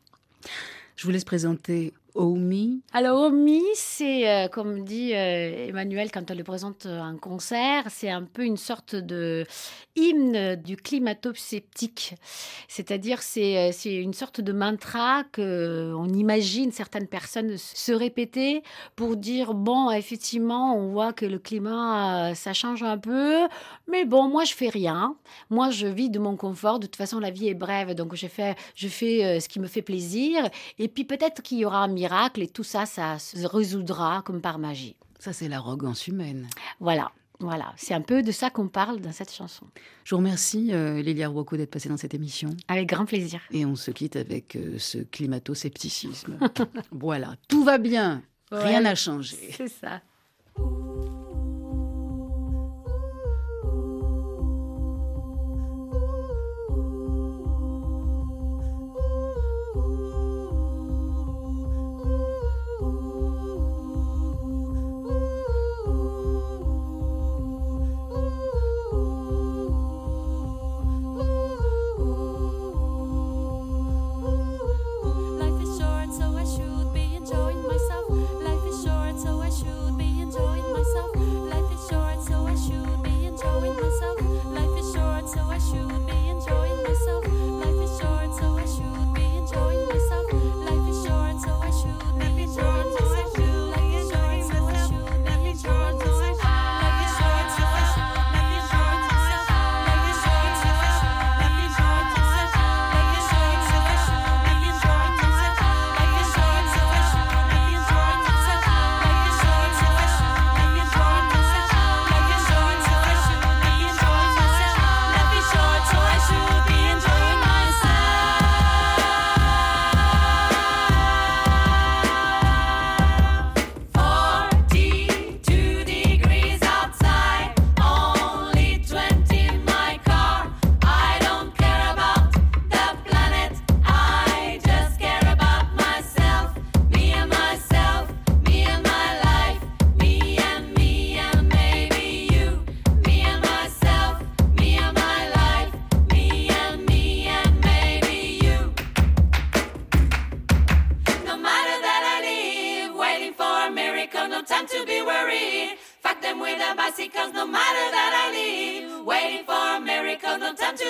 Je 0.96 1.04
vous 1.06 1.10
laisse 1.10 1.24
présenter 1.24 1.92
Omi. 2.14 2.80
Alors, 2.92 3.22
Omi, 3.22 3.60
c'est, 3.74 4.28
euh, 4.28 4.48
comme 4.48 4.84
dit 4.84 5.12
euh, 5.14 5.68
Emmanuel 5.68 6.12
quand 6.12 6.30
on 6.30 6.34
le 6.34 6.44
présente 6.44 6.86
euh, 6.86 7.00
en 7.00 7.16
concert, 7.16 7.86
c'est 7.88 8.08
un 8.08 8.22
peu 8.22 8.44
une 8.44 8.56
sorte 8.56 8.94
de 8.94 9.44
hymne 9.96 10.54
du 10.54 10.76
climato-sceptique. 10.76 12.14
C'est-à-dire, 12.68 13.20
c'est, 13.20 13.72
une 13.84 14.12
sorte 14.12 14.40
de 14.40 14.52
mantra 14.52 15.24
qu'on 15.34 16.08
imagine 16.08 16.70
certaines 16.70 17.08
personnes 17.08 17.56
se 17.56 17.92
répéter 17.92 18.62
pour 18.94 19.16
dire, 19.16 19.54
bon, 19.54 19.90
effectivement, 19.90 20.76
on 20.76 20.92
voit 20.92 21.12
que 21.12 21.26
le 21.26 21.38
climat, 21.40 22.34
ça 22.34 22.52
change 22.52 22.82
un 22.84 22.98
peu, 22.98 23.40
mais 23.88 24.04
bon, 24.04 24.28
moi, 24.28 24.44
je 24.44 24.54
fais 24.54 24.68
rien. 24.68 25.16
Moi, 25.50 25.70
je 25.70 25.86
vis 25.86 26.10
de 26.10 26.18
mon 26.20 26.36
confort. 26.36 26.78
De 26.78 26.86
toute 26.86 26.96
façon, 26.96 27.18
la 27.18 27.30
vie 27.30 27.48
est 27.48 27.54
brève, 27.54 27.94
donc 27.94 28.14
je 28.14 28.26
fais, 28.26 28.54
je 28.76 28.88
fais 28.88 29.40
ce 29.40 29.48
qui 29.48 29.58
me 29.58 29.66
fait 29.66 29.82
plaisir. 29.82 30.48
Et 30.78 30.88
puis, 30.88 31.04
peut-être 31.04 31.42
qu'il 31.42 31.58
y 31.58 31.64
aura 31.64 31.78
un 31.78 31.88
et 32.36 32.48
tout 32.48 32.64
ça, 32.64 32.86
ça 32.86 33.18
se 33.18 33.46
résoudra 33.46 34.22
comme 34.24 34.40
par 34.40 34.58
magie. 34.58 34.96
Ça, 35.18 35.32
c'est 35.32 35.48
l'arrogance 35.48 36.06
humaine. 36.06 36.48
Voilà, 36.80 37.10
voilà. 37.40 37.72
C'est 37.76 37.94
un 37.94 38.00
peu 38.00 38.22
de 38.22 38.32
ça 38.32 38.50
qu'on 38.50 38.68
parle 38.68 39.00
dans 39.00 39.12
cette 39.12 39.32
chanson. 39.32 39.66
Je 40.04 40.14
vous 40.14 40.18
remercie, 40.18 40.72
euh, 40.72 41.00
Lilia 41.00 41.28
Rocco, 41.28 41.56
d'être 41.56 41.70
passée 41.70 41.88
dans 41.88 41.96
cette 41.96 42.14
émission. 42.14 42.50
Avec 42.68 42.88
grand 42.88 43.06
plaisir. 43.06 43.40
Et 43.50 43.64
on 43.64 43.76
se 43.76 43.90
quitte 43.90 44.16
avec 44.16 44.56
euh, 44.56 44.78
ce 44.78 44.98
climato-scepticisme. 44.98 46.38
voilà, 46.92 47.36
tout 47.48 47.64
va 47.64 47.78
bien, 47.78 48.22
rien 48.50 48.82
n'a 48.82 48.94
changé. 48.94 49.36
C'est 49.52 49.68
ça. 49.68 50.02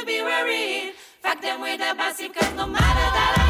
To 0.00 0.06
be 0.06 0.20
worried. 0.20 0.92
Fuck 1.22 1.40
them 1.40 1.60
with 1.60 1.78
the 1.78 1.94
bicycles, 1.96 2.52
no 2.56 2.66
matter 2.66 3.08
that 3.16 3.34
I 3.38 3.43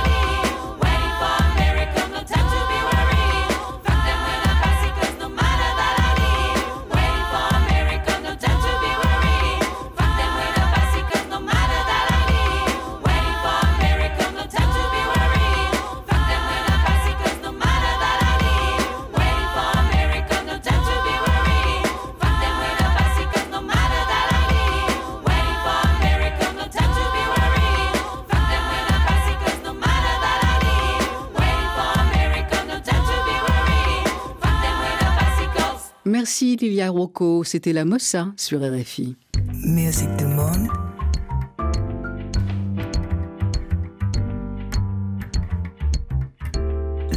Rocco. 36.90 37.44
C'était 37.44 37.72
la 37.72 37.84
Mossa 37.84 38.32
sur 38.36 38.60
RFI. 38.60 39.16
Musique 39.64 40.14
du 40.16 40.26
monde. 40.26 40.68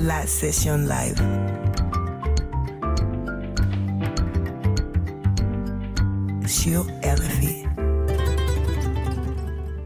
La 0.03 0.25
session 0.25 0.77
live. 0.77 1.21
Sur 6.45 6.85
RFI. 7.03 7.66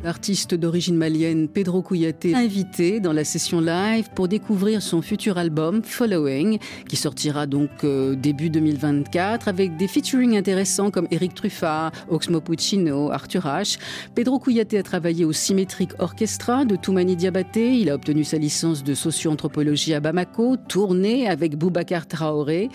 L'artiste 0.03 0.55
d'origine 0.55 0.95
malienne 0.95 1.47
Pedro 1.47 1.83
Kouyaté 1.83 2.33
invité 2.33 2.99
dans 2.99 3.13
la 3.13 3.23
session 3.23 3.61
live 3.61 4.09
pour 4.15 4.27
découvrir 4.27 4.81
son 4.81 5.03
futur 5.03 5.37
album 5.37 5.83
Following 5.83 6.57
qui 6.89 6.95
sortira 6.95 7.45
donc 7.45 7.69
euh, 7.83 8.15
début 8.15 8.49
2024 8.49 9.47
avec 9.47 9.77
des 9.77 9.87
featuring 9.87 10.35
intéressants 10.37 10.89
comme 10.89 11.07
Eric 11.11 11.35
Truffat, 11.35 11.91
Oxmo 12.09 12.41
Puccino, 12.41 13.11
Arthur 13.11 13.45
H. 13.45 13.77
Pedro 14.15 14.39
Kouyaté 14.39 14.79
a 14.79 14.83
travaillé 14.83 15.23
au 15.23 15.33
Symmetric 15.33 15.91
Orchestra 15.99 16.65
de 16.65 16.75
Toumani 16.75 17.15
Diabaté. 17.15 17.77
Il 17.77 17.91
a 17.91 17.93
obtenu 17.93 18.23
sa 18.23 18.39
licence 18.39 18.83
de 18.83 18.95
socio-anthropologie 18.95 19.93
à 19.93 19.99
Bamako, 19.99 20.57
tourné 20.67 21.27
avec 21.27 21.55
Boubacar 21.55 22.07
Traoré 22.07 22.69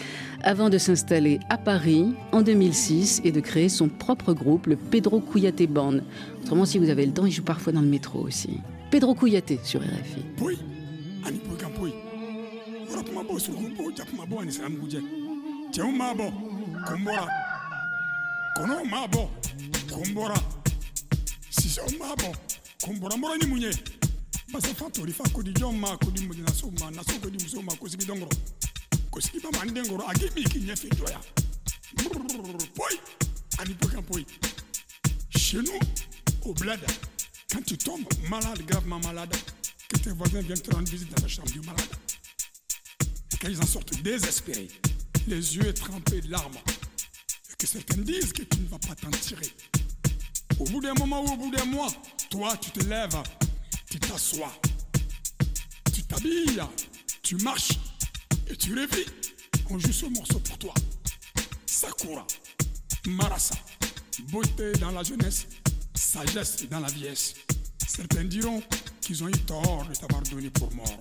avant 0.45 0.71
de 0.71 0.79
s'installer 0.79 1.41
à 1.49 1.59
Paris 1.59 2.15
en 2.31 2.43
2006 2.43 3.23
et 3.25 3.33
de 3.33 3.41
créer 3.41 3.69
son 3.69 3.89
propre 3.89 4.33
groupe, 4.33 4.69
le 4.69 4.77
Pedro 4.77 5.19
Kouyaté 5.19 5.67
Band. 5.67 5.95
Autrement, 6.47 6.65
si 6.65 6.79
vous 6.79 6.91
avez 6.91 7.05
le 7.05 7.13
temps, 7.13 7.27
il 7.27 7.33
joue 7.33 7.43
parfois 7.43 7.73
dans 7.73 7.81
le 7.81 7.89
métro 7.89 8.21
aussi. 8.21 8.61
Pedro 8.93 9.17
Kouyaté 9.17 9.59
sur 9.65 9.81
RFI. 9.81 10.25
chez 35.37 35.59
nous 35.59 35.79
au 36.47 36.55
bled 36.55 36.81
quand 37.53 37.65
tu 37.65 37.77
tombes 37.77 38.07
malade 38.29 38.65
gravement 38.67 39.01
malade 39.01 39.35
que 39.89 39.99
tes 39.99 40.11
voisins 40.11 40.41
viennent 40.43 40.61
te 40.61 40.75
rendre 40.75 40.89
visite 40.89 41.13
dans 41.15 41.23
la 41.23 41.29
chambre 41.29 41.51
du 41.51 41.61
malade. 41.61 41.91
Et 43.33 43.37
quand 43.37 43.49
ils 43.49 43.61
en 43.61 43.67
sortent 43.67 44.01
désespérés, 44.03 44.69
les 45.27 45.57
yeux 45.57 45.75
trempés 45.75 46.21
de 46.21 46.31
larmes, 46.31 46.57
et 47.51 47.55
que 47.59 47.67
certains 47.67 47.99
disent 47.99 48.33
que 48.33 48.43
tu 48.43 48.61
ne 48.61 48.69
vas 48.69 48.79
pas 48.79 48.95
t'en 48.95 49.11
tirer. 49.11 49.51
Au 50.59 50.65
bout 50.65 50.81
d'un 50.81 50.95
moment 50.95 51.25
ou 51.25 51.33
au 51.33 51.37
bout 51.37 51.51
d'un 51.51 51.65
mois, 51.65 51.93
toi 52.31 52.57
tu 52.57 52.71
te 52.71 52.85
lèves, 52.85 53.21
tu 53.91 53.99
t'assois, 53.99 54.53
tu 55.93 56.03
t'habilles, 56.05 56.63
tu 57.23 57.37
marches 57.37 57.79
et 58.49 58.57
tu 58.57 58.73
revis. 58.73 59.07
On 59.69 59.79
joue 59.79 59.93
ce 59.93 60.07
morceau 60.07 60.39
pour 60.39 60.59
toi. 60.59 60.75
Sakura, 61.67 62.27
Marasa, 63.07 63.57
beauté 64.31 64.73
dans 64.75 64.93
la 64.93 65.03
jeunesse, 65.03 65.47
sagesse 66.17 66.69
dans 66.71 66.81
la 66.81 66.89
vieillesse. 66.89 67.35
Certains 67.87 68.25
diront 68.25 68.63
qu'ils 69.01 69.23
ont 69.23 69.29
eu 69.29 69.33
tort 69.33 69.87
de 69.89 69.95
t'avoir 69.95 70.23
donné 70.23 70.51
pour 70.51 70.73
mort. 70.75 71.01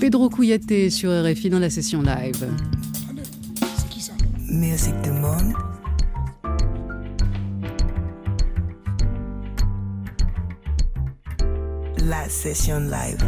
Pedro 0.00 0.28
Kouyaté 0.28 0.90
sur 0.90 1.10
RFI 1.10 1.50
dans 1.50 1.58
la 1.58 1.70
session 1.70 2.02
live. 2.02 2.46
C'est 3.76 3.88
qui 3.88 4.00
ça 4.00 4.12
Musique 4.48 5.00
du 5.02 5.10
monde. 5.10 5.54
La 12.06 12.28
session 12.28 12.80
live. 12.80 13.24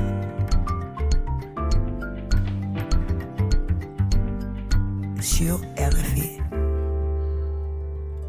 Sur 5.20 5.60
RFI. 5.76 6.38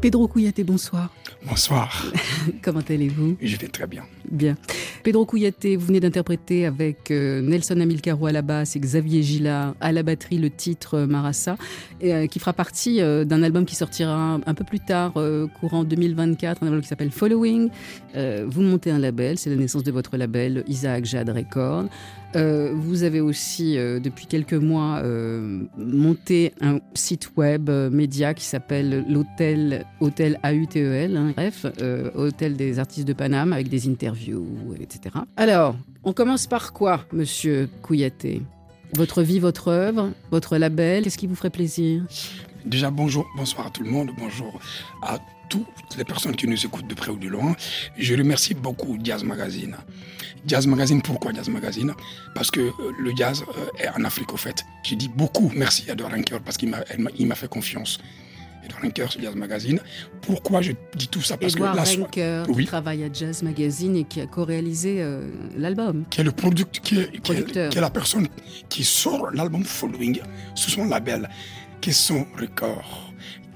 Pedro 0.00 0.28
Kouyaté, 0.28 0.64
bonsoir. 0.64 1.10
Bonsoir, 1.46 2.06
Comment 2.62 2.82
allez-vous? 2.88 3.36
Je 3.40 3.56
vais 3.56 3.68
très 3.68 3.86
bien. 3.86 4.04
Bien. 4.30 4.56
Pedro 5.02 5.24
Kouyaté, 5.24 5.76
vous 5.76 5.86
venez 5.86 6.00
d'interpréter 6.00 6.66
avec 6.66 7.10
euh, 7.10 7.40
Nelson 7.40 7.80
Amilcaro 7.80 8.26
à 8.26 8.32
la 8.32 8.42
basse 8.42 8.76
et 8.76 8.80
Xavier 8.80 9.22
Gillard 9.22 9.74
à 9.80 9.92
la 9.92 10.02
batterie 10.02 10.36
le 10.36 10.50
titre 10.50 10.94
euh, 10.94 11.06
Marassa, 11.06 11.56
euh, 12.04 12.26
qui 12.26 12.38
fera 12.38 12.52
partie 12.52 13.00
d'un 13.00 13.42
album 13.42 13.64
qui 13.64 13.76
sortira 13.76 14.38
un 14.44 14.54
peu 14.54 14.64
plus 14.64 14.80
tard, 14.80 15.14
courant 15.60 15.84
2024, 15.84 16.62
un 16.62 16.66
album 16.66 16.82
qui 16.82 16.88
s'appelle 16.88 17.10
Following. 17.10 17.70
Vous 18.14 18.62
montez 18.62 18.90
un 18.90 18.98
label, 18.98 19.38
c'est 19.38 19.50
la 19.50 19.56
naissance 19.56 19.82
de 19.82 19.92
votre 19.92 20.16
label 20.16 20.64
Isaac 20.66 21.04
Jade 21.04 21.30
Record. 21.30 21.86
Euh, 22.36 22.72
vous 22.74 23.02
avez 23.02 23.20
aussi, 23.20 23.76
euh, 23.76 23.98
depuis 23.98 24.26
quelques 24.26 24.54
mois, 24.54 25.00
euh, 25.02 25.62
monté 25.76 26.52
un 26.60 26.78
site 26.94 27.36
web 27.36 27.70
média 27.70 28.34
qui 28.34 28.44
s'appelle 28.44 29.04
l'Hôtel 29.08 29.84
Hôtel 30.00 30.38
AUTEL, 30.44 31.16
hein, 31.16 31.32
bref, 31.36 31.66
Hôtel 32.14 32.56
des 32.56 32.78
artistes 32.78 33.06
de 33.06 33.12
Paname, 33.12 33.52
avec 33.52 33.68
des 33.68 33.88
interviews, 33.88 34.74
etc. 34.80 35.16
Alors, 35.36 35.76
on 36.04 36.12
commence 36.12 36.46
par 36.46 36.72
quoi, 36.72 37.04
monsieur 37.12 37.68
Kouyaté 37.82 38.42
Votre 38.94 39.22
vie, 39.22 39.38
votre 39.38 39.68
œuvre, 39.68 40.10
votre 40.30 40.56
label, 40.56 41.04
qu'est-ce 41.04 41.18
qui 41.18 41.26
vous 41.26 41.36
ferait 41.36 41.50
plaisir? 41.50 42.04
Déjà, 42.64 42.90
bonjour, 42.90 43.26
bonsoir 43.36 43.68
à 43.68 43.70
tout 43.70 43.82
le 43.82 43.90
monde, 43.90 44.10
bonjour 44.18 44.60
à 45.02 45.18
toutes 45.50 45.96
les 45.98 46.04
personnes 46.04 46.34
qui 46.36 46.46
nous 46.46 46.64
écoutent 46.64 46.86
de 46.86 46.94
près 46.94 47.10
ou 47.10 47.16
de 47.18 47.28
loin. 47.28 47.54
Je 47.98 48.14
remercie 48.16 48.54
beaucoup 48.54 48.96
Jazz 49.02 49.22
Magazine. 49.24 49.76
Jazz 50.46 50.66
Magazine, 50.66 51.02
pourquoi 51.02 51.32
Jazz 51.34 51.48
Magazine? 51.50 51.92
Parce 52.34 52.50
que 52.50 52.60
euh, 52.60 52.72
le 52.98 53.10
jazz 53.14 53.44
euh, 53.58 53.82
est 53.84 53.88
en 53.90 54.04
Afrique 54.04 54.32
au 54.32 54.38
fait. 54.38 54.64
J'ai 54.84 54.96
dit 54.96 55.08
beaucoup 55.14 55.50
merci 55.54 55.84
à 55.90 55.94
Ranker 56.02 56.38
parce 56.42 56.56
qu'il 56.56 56.70
m'a 56.70 57.34
fait 57.34 57.48
confiance. 57.48 57.98
Edouard 58.64 58.82
Ranker 58.82 59.06
sur 59.10 59.20
Jazz 59.22 59.34
Magazine. 59.34 59.80
Pourquoi 60.22 60.60
je 60.62 60.72
dis 60.94 61.08
tout 61.08 61.22
ça? 61.22 61.36
Parce 61.38 61.54
Edouard 61.54 61.72
que 61.72 61.76
la 61.78 61.84
so- 61.86 62.06
Oui. 62.48 62.64
qui 62.64 62.66
travaille 62.66 63.04
à 63.04 63.12
Jazz 63.12 63.42
Magazine 63.42 63.96
et 63.96 64.04
qui 64.04 64.20
a 64.20 64.26
co-réalisé 64.26 64.96
euh, 65.00 65.28
l'album. 65.56 66.04
qui 66.10 66.20
est 66.20 66.24
le 66.24 66.32
product, 66.32 66.80
qui 66.80 66.98
est, 67.00 67.10
qui 67.10 67.16
est- 67.16 67.20
Producteur. 67.20 67.70
qui 67.70 67.78
est 67.78 67.80
la 67.80 67.90
personne 67.90 68.28
qui 68.68 68.84
sort 68.84 69.30
l'album 69.30 69.64
Following 69.64 70.20
sous 70.54 70.70
son 70.70 70.84
label, 70.86 71.28
qui 71.80 71.90
est 71.90 71.94
son 71.94 72.26
record. 72.38 73.06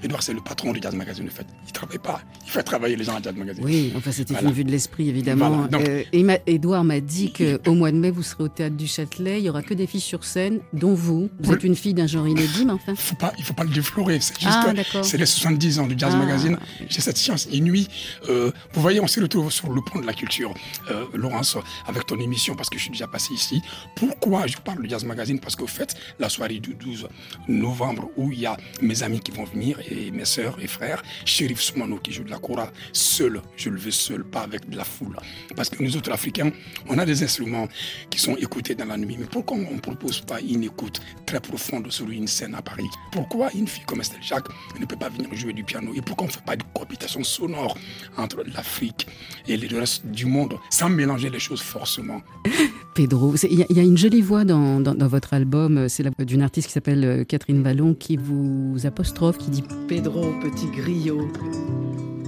Edouard, 0.03 0.21
c'est 0.21 0.33
le 0.33 0.41
patron 0.41 0.71
du 0.71 0.79
Jazz 0.81 0.93
Magazine, 0.93 1.25
en 1.27 1.31
fait. 1.31 1.47
Il 1.65 1.71
travaille 1.71 1.97
pas, 1.97 2.21
il 2.45 2.51
fait 2.51 2.61
travailler 2.61 2.95
les 2.95 3.05
gens 3.05 3.15
à 3.15 3.21
Jazz 3.23 3.33
Magazine. 3.35 3.63
Oui, 3.65 3.91
enfin 3.95 4.11
c'était 4.11 4.33
Voilà. 4.33 4.49
une 4.49 4.53
vue 4.53 4.63
de 4.63 4.69
l'esprit 4.69 5.09
évidemment. 5.09 5.49
Voilà, 5.49 5.67
donc- 5.67 5.87
Euh, 5.89 6.03
et 6.13 6.21
ma- 6.21 6.37
Edouard 6.45 6.83
m'a 6.83 6.99
dit 6.99 7.33
qu'au 7.33 7.73
mois 7.73 7.91
de 7.91 7.97
mai 7.97 8.11
vous 8.11 8.21
serez 8.21 8.43
au 8.43 8.47
théâtre 8.47 8.75
du 8.75 8.85
Châtelet, 8.85 9.39
il 9.39 9.45
y 9.45 9.49
aura 9.49 9.63
que 9.63 9.73
des 9.73 9.87
filles 9.87 10.01
sur 10.01 10.23
scène, 10.23 10.59
dont 10.73 10.93
vous. 10.93 11.29
Vous 11.39 11.49
Oui. 11.49 11.55
êtes 11.55 11.63
une 11.63 11.75
fille 11.75 11.95
d'un 11.95 12.05
genre 12.05 12.27
inédit, 12.27 12.65
mais 12.65 12.73
enfin. 12.73 12.91
Il 12.91 12.97
faut 12.97 13.15
pas, 13.15 13.33
il 13.39 13.43
faut 13.43 13.53
pas 13.55 13.63
le 13.63 13.71
déflorer. 13.71 14.19
C'est 14.19 14.39
juste, 14.39 14.53
Ah, 14.53 14.73
c'est 15.01 15.17
les 15.17 15.25
70 15.25 15.79
ans 15.79 15.87
du 15.87 15.95
Jazz 15.97 16.11
Ah. 16.13 16.17
Magazine. 16.19 16.57
J'ai 16.87 17.01
cette 17.01 17.17
science 17.17 17.47
inouïe. 17.51 17.87
Euh, 18.29 18.51
vous 18.73 18.81
voyez, 18.81 18.99
on 18.99 19.07
s'est 19.07 19.21
retrouvé 19.21 19.49
sur 19.49 19.71
le 19.71 19.81
pont 19.81 19.99
de 20.01 20.05
la 20.05 20.13
culture, 20.13 20.53
euh, 20.91 21.05
Laurence, 21.15 21.57
avec 21.87 22.05
ton 22.05 22.19
émission, 22.19 22.53
parce 22.55 22.69
que 22.69 22.77
je 22.77 22.83
suis 22.83 22.91
déjà 22.91 23.07
passé 23.07 23.33
ici. 23.33 23.59
Pourquoi 23.95 24.45
je 24.45 24.57
parle 24.57 24.83
du 24.83 24.89
Jazz 24.89 25.03
Magazine? 25.03 25.39
Parce 25.39 25.55
qu'au 25.55 25.67
fait, 25.67 25.95
la 26.19 26.29
soirée 26.29 26.59
du 26.59 26.75
12 26.75 27.07
novembre, 27.47 28.09
où 28.17 28.31
il 28.31 28.39
y 28.39 28.45
a 28.45 28.57
mes 28.81 29.03
amis 29.03 29.19
qui 29.19 29.31
vont 29.31 29.43
venir 29.45 29.79
et 29.89 30.11
mes 30.11 30.25
sœurs 30.25 30.57
et 30.61 30.67
frères, 30.67 31.03
Shérif 31.25 31.59
Soumano 31.61 31.97
qui 31.97 32.11
joue 32.11 32.23
de 32.23 32.29
la 32.29 32.37
kora, 32.39 32.71
seul, 32.93 33.41
je 33.57 33.69
le 33.69 33.77
veux 33.79 33.91
seul, 33.91 34.23
pas 34.23 34.41
avec 34.41 34.69
de 34.69 34.77
la 34.77 34.83
foule. 34.83 35.15
Parce 35.55 35.69
que 35.69 35.81
nous 35.83 35.95
autres 35.97 36.11
Africains, 36.11 36.51
on 36.87 36.97
a 36.97 37.05
des 37.05 37.23
instruments 37.23 37.67
qui 38.09 38.19
sont 38.19 38.35
écoutés 38.37 38.75
dans 38.75 38.85
la 38.85 38.97
nuit. 38.97 39.17
Mais 39.19 39.25
pourquoi 39.25 39.57
on 39.57 39.75
ne 39.75 39.79
propose 39.79 40.21
pas 40.21 40.39
une 40.41 40.63
écoute 40.63 41.01
très 41.25 41.39
profonde 41.39 41.91
sur 41.91 42.09
une 42.09 42.27
scène 42.27 42.55
à 42.55 42.61
Paris? 42.61 42.87
Pourquoi 43.11 43.49
une 43.53 43.67
fille 43.67 43.83
comme 43.85 44.01
Estelle 44.01 44.19
Jacques 44.21 44.47
ne 44.79 44.85
peut 44.85 44.95
pas 44.97 45.09
venir 45.09 45.33
jouer 45.35 45.53
du 45.53 45.63
piano? 45.63 45.91
Et 45.95 46.01
pourquoi 46.01 46.25
on 46.25 46.27
ne 46.27 46.33
fait 46.33 46.45
pas 46.45 46.55
de 46.55 46.63
cohabitation 46.73 47.23
sonore 47.23 47.77
entre 48.17 48.43
l'Afrique 48.53 49.07
et 49.47 49.57
le 49.57 49.77
reste 49.79 50.05
du 50.07 50.25
monde 50.25 50.55
sans 50.69 50.89
mélanger 50.89 51.29
les 51.29 51.39
choses 51.39 51.61
forcément? 51.61 52.21
Pedro, 52.95 53.35
il 53.49 53.65
y 53.69 53.79
a 53.79 53.83
une 53.83 53.97
jolie 53.97 54.21
voix 54.21 54.45
dans, 54.45 54.79
dans- 54.79 54.95
dans 54.95 55.07
votre 55.07 55.33
album, 55.33 55.89
c'est 55.89 56.01
la 56.03 56.11
voix 56.15 56.23
d'une 56.23 56.41
artiste 56.41 56.67
qui 56.67 56.73
s'appelle 56.73 57.03
euh, 57.03 57.23
Catherine 57.25 57.61
Vallon 57.61 57.93
qui 58.05 58.17
vous 58.17 58.85
apostrophe, 58.85 59.39
qui 59.39 59.49
dit 59.49 59.63
Pedro 59.87 60.31
Petit 60.39 60.67
Griot, 60.67 61.27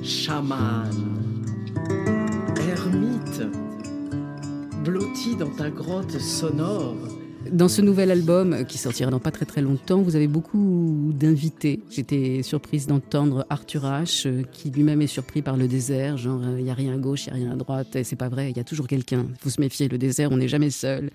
chaman, 0.01 0.89
ermite, 2.67 3.43
blotti 4.83 5.35
dans 5.35 5.51
ta 5.51 5.69
grotte 5.69 6.17
sonore. 6.19 6.95
Dans 7.51 7.67
ce 7.67 7.81
nouvel 7.81 8.11
album 8.11 8.53
euh, 8.53 8.63
qui 8.63 8.77
sortira 8.77 9.11
dans 9.11 9.19
pas 9.19 9.31
très 9.31 9.45
très 9.45 9.61
longtemps, 9.61 10.01
vous 10.01 10.15
avez 10.15 10.27
beaucoup 10.27 11.11
d'invités. 11.13 11.81
J'étais 11.89 12.41
surprise 12.43 12.87
d'entendre 12.87 13.45
Arthur 13.49 13.83
H, 13.83 14.27
euh, 14.27 14.43
qui 14.51 14.71
lui-même 14.71 15.01
est 15.01 15.07
surpris 15.07 15.41
par 15.41 15.57
le 15.57 15.67
désert, 15.67 16.17
genre 16.17 16.41
euh, 16.43 16.55
il 16.57 16.63
n'y 16.63 16.69
a 16.69 16.73
rien 16.73 16.93
à 16.93 16.97
gauche, 16.97 17.27
il 17.27 17.33
n'y 17.33 17.39
a 17.39 17.43
rien 17.43 17.51
à 17.53 17.55
droite, 17.55 17.95
et 17.95 18.03
c'est 18.03 18.15
pas 18.15 18.29
vrai, 18.29 18.51
il 18.51 18.57
y 18.57 18.59
a 18.59 18.63
toujours 18.63 18.87
quelqu'un. 18.87 19.25
Faut 19.39 19.49
se 19.49 19.61
méfier, 19.61 19.87
le 19.87 19.97
désert, 19.97 20.31
on 20.31 20.37
n'est 20.37 20.47
jamais 20.47 20.69
seul. 20.69 21.09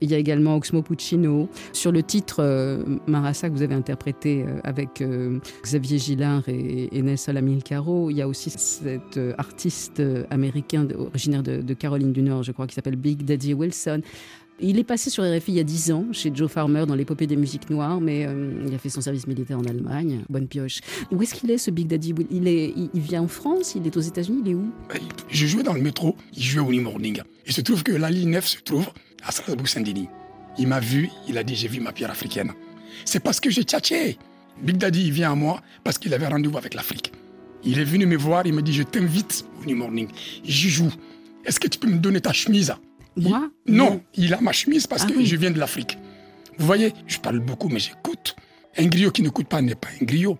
Il 0.00 0.10
y 0.10 0.14
a 0.14 0.18
également 0.18 0.56
Oxmo 0.56 0.82
Puccino. 0.82 1.48
Sur 1.72 1.92
le 1.92 2.02
titre 2.02 2.36
euh, 2.40 2.84
Marassa 3.06 3.48
que 3.48 3.54
vous 3.54 3.62
avez 3.62 3.74
interprété 3.74 4.42
euh, 4.42 4.60
avec 4.64 5.00
euh, 5.00 5.38
Xavier 5.62 5.98
Gillard 5.98 6.48
et, 6.48 6.96
et 6.96 7.02
Nelson 7.02 7.36
Amilcaro, 7.36 8.10
il 8.10 8.16
y 8.16 8.22
a 8.22 8.28
aussi 8.28 8.50
cet 8.50 9.16
euh, 9.16 9.32
artiste 9.38 10.00
euh, 10.00 10.24
américain 10.30 10.86
originaire 10.96 11.42
de 11.42 11.74
Caroline 11.74 12.12
du 12.12 12.22
Nord, 12.22 12.42
je 12.42 12.52
crois, 12.52 12.66
qui 12.66 12.74
s'appelle 12.74 12.96
Big 12.96 13.24
Daddy 13.24 13.54
Wilson. 13.54 14.00
Il 14.60 14.78
est 14.78 14.84
passé 14.84 15.10
sur 15.10 15.24
RFI 15.24 15.52
il 15.52 15.54
y 15.56 15.60
a 15.60 15.64
10 15.64 15.92
ans, 15.92 16.06
chez 16.12 16.30
Joe 16.32 16.50
Farmer, 16.50 16.84
dans 16.86 16.94
l'épopée 16.94 17.26
des 17.26 17.34
musiques 17.36 17.70
noires, 17.70 18.00
mais 18.00 18.24
euh, 18.24 18.52
il 18.66 18.72
a 18.72 18.78
fait 18.78 18.88
son 18.88 19.00
service 19.00 19.26
militaire 19.26 19.58
en 19.58 19.64
Allemagne. 19.64 20.20
Bonne 20.28 20.46
pioche. 20.46 20.80
Où 21.10 21.20
est-ce 21.22 21.34
qu'il 21.34 21.50
est, 21.50 21.58
ce 21.58 21.72
Big 21.72 21.88
Daddy? 21.88 22.14
Il, 22.30 23.00
vient 23.00 23.22
en 23.22 23.28
France? 23.28 23.74
Il 23.74 23.84
est 23.86 23.96
aux 23.96 24.00
États-Unis? 24.00 24.42
Il 24.44 24.50
est 24.52 24.54
où? 24.54 24.70
Je 25.28 25.46
jouais 25.46 25.64
dans 25.64 25.72
le 25.72 25.80
métro, 25.80 26.16
il 26.36 26.42
jouait 26.42 26.60
au 26.60 26.72
New 26.72 26.82
Morning. 26.82 27.20
Il 27.46 27.52
se 27.52 27.62
trouve 27.62 27.82
que 27.82 27.92
la 27.92 28.10
ligne 28.10 28.30
9 28.30 28.46
se 28.46 28.58
trouve 28.60 28.88
à 29.24 29.32
Strasbourg-Saint-Denis. 29.32 30.08
Il 30.56 30.68
m'a 30.68 30.78
vu, 30.78 31.10
il 31.28 31.36
a 31.36 31.42
dit 31.42 31.56
J'ai 31.56 31.68
vu 31.68 31.80
ma 31.80 31.92
pierre 31.92 32.12
africaine. 32.12 32.52
C'est 33.04 33.20
parce 33.20 33.40
que 33.40 33.50
j'ai 33.50 33.64
tchatché. 33.64 34.18
Big 34.62 34.76
Daddy, 34.76 35.06
il 35.06 35.12
vient 35.12 35.32
à 35.32 35.34
moi 35.34 35.60
parce 35.82 35.98
qu'il 35.98 36.14
avait 36.14 36.28
rendez-vous 36.28 36.58
avec 36.58 36.74
l'Afrique. 36.74 37.12
Il 37.64 37.80
est 37.80 37.84
venu 37.84 38.06
me 38.06 38.16
voir, 38.16 38.46
il 38.46 38.54
me 38.54 38.62
dit 38.62 38.72
Je 38.72 38.84
t'invite 38.84 39.44
au 39.60 39.66
New 39.66 39.76
Morning. 39.76 40.08
J'y 40.44 40.70
joue. 40.70 40.92
Est-ce 41.44 41.58
que 41.58 41.66
tu 41.66 41.78
peux 41.78 41.88
me 41.88 41.98
donner 41.98 42.20
ta 42.20 42.32
chemise? 42.32 42.72
Moi 43.16 43.50
Il- 43.66 43.74
Non, 43.74 44.00
il 44.14 44.32
a 44.34 44.40
ma 44.40 44.52
chemise 44.52 44.86
parce 44.86 45.02
Ah 45.04 45.10
que 45.10 45.16
oui. 45.18 45.26
je 45.26 45.36
viens 45.36 45.50
de 45.50 45.58
l'Afrique. 45.58 45.98
Vous 46.58 46.66
voyez, 46.66 46.92
je 47.06 47.18
parle 47.18 47.40
beaucoup, 47.40 47.68
mais 47.68 47.78
j'écoute. 47.80 48.36
Un 48.76 48.86
griot 48.86 49.10
qui 49.10 49.22
n'écoute 49.22 49.46
pas 49.48 49.60
n'est 49.62 49.74
pas 49.74 49.88
un 50.00 50.04
griot. 50.04 50.38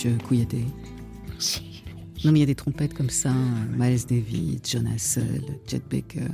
Monsieur 0.00 0.16
Kouyaté. 0.26 0.64
Merci. 1.28 1.82
Non, 2.24 2.32
mais 2.32 2.38
il 2.38 2.40
y 2.40 2.44
a 2.44 2.46
des 2.46 2.54
trompettes 2.54 2.94
comme 2.94 3.10
ça, 3.10 3.34
Miles 3.76 4.06
Davis, 4.08 4.58
John 4.64 4.86
Hassel, 4.86 5.42
Chet 5.70 5.82
Baker. 5.90 6.28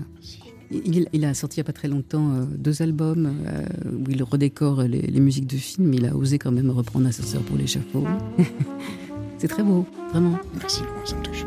Il, 0.70 1.08
il 1.12 1.24
a 1.24 1.34
sorti 1.34 1.56
il 1.56 1.62
n'y 1.62 1.62
a 1.62 1.64
pas 1.64 1.72
très 1.72 1.88
longtemps 1.88 2.32
euh, 2.32 2.44
deux 2.44 2.80
albums 2.80 3.34
euh, 3.44 3.64
où 3.90 4.08
il 4.08 4.22
redécore 4.22 4.82
les, 4.82 5.00
les 5.02 5.18
musiques 5.18 5.48
de 5.48 5.56
films. 5.56 5.92
Il 5.94 6.06
a 6.06 6.14
osé 6.14 6.38
quand 6.38 6.52
même 6.52 6.70
reprendre 6.70 7.08
Ascenseur 7.08 7.42
pour 7.42 7.56
l'échafaud. 7.56 8.06
C'est 9.38 9.48
très 9.48 9.64
beau, 9.64 9.84
vraiment. 10.12 10.38
Merci, 10.60 10.82
Laurent, 10.84 11.04
ça 11.04 11.16
me 11.16 11.22
touche. 11.24 11.44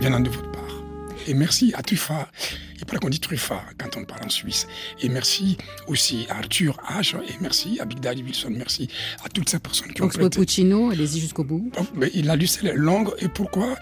Venant 0.00 0.20
de 0.20 0.30
votre 0.30 0.50
part. 0.50 0.82
Et 1.26 1.34
merci 1.34 1.74
à 1.76 1.82
Truffa. 1.82 2.30
Il 2.78 2.86
paraît 2.86 2.98
qu'on 2.98 3.08
dit 3.08 3.20
Truffa 3.20 3.62
quand 3.76 3.96
on 3.96 4.04
parle 4.04 4.26
en 4.26 4.28
Suisse. 4.28 4.66
Et 5.00 5.08
merci 5.08 5.56
aussi 5.88 6.26
à 6.30 6.38
Arthur 6.38 6.76
H. 6.88 7.16
Et 7.28 7.34
merci 7.40 7.78
à 7.80 7.84
Big 7.84 8.00
Daddy 8.00 8.22
Wilson. 8.22 8.52
Merci 8.56 8.88
à 9.24 9.28
toutes 9.28 9.48
ces 9.48 9.58
personnes 9.58 9.92
qui 9.92 10.00
ont 10.02 10.06
Oxmo 10.06 10.22
prêté. 10.22 10.38
Puccino, 10.38 10.90
allez-y 10.90 11.20
jusqu'au 11.20 11.44
bout. 11.44 11.70
Il 12.14 12.30
a 12.30 12.36
lu 12.36 12.46
ces 12.46 12.72
langues. 12.72 13.10
Et 13.18 13.28
pourquoi 13.28 13.76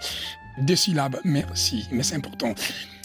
Deux 0.61 0.75
syllabes. 0.75 1.19
Merci. 1.23 1.85
Mais 1.91 2.03
c'est 2.03 2.15
important. 2.15 2.55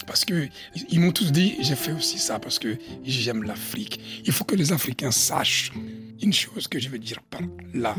Parce 0.07 0.25
que 0.25 0.47
ils 0.89 0.99
m'ont 0.99 1.11
tous 1.11 1.31
dit, 1.31 1.55
j'ai 1.61 1.75
fait 1.75 1.93
aussi 1.93 2.17
ça 2.17 2.39
parce 2.39 2.59
que 2.59 2.77
j'aime 3.03 3.43
l'Afrique. 3.43 4.23
Il 4.25 4.33
faut 4.33 4.43
que 4.43 4.55
les 4.55 4.71
Africains 4.73 5.11
sachent 5.11 5.71
une 6.21 6.33
chose 6.33 6.67
que 6.67 6.79
je 6.79 6.89
veux 6.89 6.99
dire 6.99 7.21
par 7.29 7.41
là. 7.73 7.95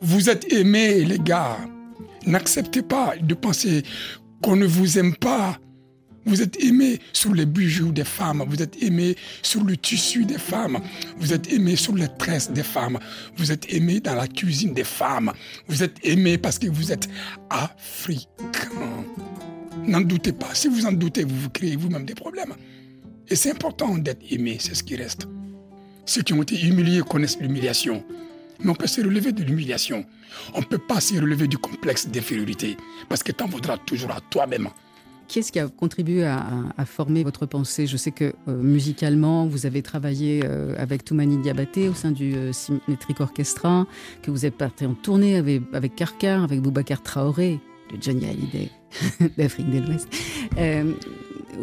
Vous 0.00 0.30
êtes 0.30 0.52
aimés, 0.52 1.04
les 1.04 1.18
gars. 1.18 1.58
N'acceptez 2.26 2.82
pas 2.82 3.14
de 3.20 3.34
penser 3.34 3.82
qu'on 4.42 4.56
ne 4.56 4.66
vous 4.66 4.98
aime 4.98 5.16
pas. 5.16 5.58
Vous 6.28 6.42
êtes 6.42 6.62
aimés 6.62 7.00
sur 7.14 7.32
les 7.32 7.46
bijoux 7.46 7.90
des 7.90 8.04
femmes, 8.04 8.44
vous 8.46 8.60
êtes 8.60 8.82
aimés 8.82 9.16
sur 9.40 9.64
le 9.64 9.78
tissu 9.78 10.26
des 10.26 10.36
femmes, 10.36 10.78
vous 11.16 11.32
êtes 11.32 11.50
aimés 11.50 11.74
sur 11.74 11.94
les 11.94 12.08
tresses 12.18 12.50
des 12.50 12.62
femmes, 12.62 12.98
vous 13.38 13.50
êtes 13.50 13.72
aimés 13.72 14.00
dans 14.00 14.14
la 14.14 14.28
cuisine 14.28 14.74
des 14.74 14.84
femmes, 14.84 15.32
vous 15.68 15.82
êtes 15.82 15.96
aimés 16.04 16.36
parce 16.36 16.58
que 16.58 16.66
vous 16.66 16.92
êtes 16.92 17.08
africains. 17.48 18.28
N'en 19.86 20.02
doutez 20.02 20.32
pas. 20.32 20.54
Si 20.54 20.68
vous 20.68 20.84
en 20.84 20.92
doutez, 20.92 21.24
vous 21.24 21.34
vous 21.34 21.48
créez 21.48 21.76
vous-même 21.76 22.04
des 22.04 22.14
problèmes. 22.14 22.52
Et 23.28 23.34
c'est 23.34 23.50
important 23.50 23.96
d'être 23.96 24.22
aimé, 24.30 24.58
c'est 24.60 24.74
ce 24.74 24.82
qui 24.82 24.96
reste. 24.96 25.26
Ceux 26.04 26.20
qui 26.20 26.34
ont 26.34 26.42
été 26.42 26.60
humiliés 26.60 27.00
connaissent 27.08 27.40
l'humiliation. 27.40 28.04
Mais 28.62 28.70
on 28.70 28.74
peut 28.74 28.86
se 28.86 29.00
relever 29.00 29.32
de 29.32 29.42
l'humiliation. 29.44 30.04
On 30.52 30.60
ne 30.60 30.66
peut 30.66 30.76
pas 30.76 31.00
se 31.00 31.14
relever 31.14 31.48
du 31.48 31.56
complexe 31.56 32.06
d'infériorité. 32.06 32.76
Parce 33.08 33.22
que 33.22 33.32
t'en 33.32 33.46
voudras 33.46 33.78
toujours 33.78 34.10
à 34.10 34.20
toi-même. 34.20 34.68
Qui 35.28 35.40
est-ce 35.40 35.52
qui 35.52 35.60
a 35.60 35.68
contribué 35.68 36.24
à, 36.24 36.84
former 36.86 37.22
votre 37.22 37.44
pensée? 37.44 37.86
Je 37.86 37.98
sais 37.98 38.12
que 38.12 38.32
euh, 38.48 38.62
musicalement, 38.62 39.46
vous 39.46 39.66
avez 39.66 39.82
travaillé 39.82 40.40
euh, 40.42 40.74
avec 40.78 41.04
Toumani 41.04 41.36
Diabaté 41.36 41.90
au 41.90 41.94
sein 41.94 42.12
du 42.12 42.34
euh, 42.34 42.52
Symmetric 42.54 43.20
Orchestra, 43.20 43.86
que 44.22 44.30
vous 44.30 44.46
êtes 44.46 44.54
parti 44.54 44.86
en 44.86 44.94
tournée 44.94 45.36
avec, 45.36 45.62
avec 45.74 45.94
Karkar, 45.96 46.42
avec 46.42 46.62
Boubacar 46.62 47.02
Traoré, 47.02 47.60
de 47.92 48.02
Johnny 48.02 48.24
Hallyday 48.24 48.70
d'Afrique 49.36 49.70
de 49.70 49.80
l'Ouest. 49.80 50.08
Euh, 50.56 50.94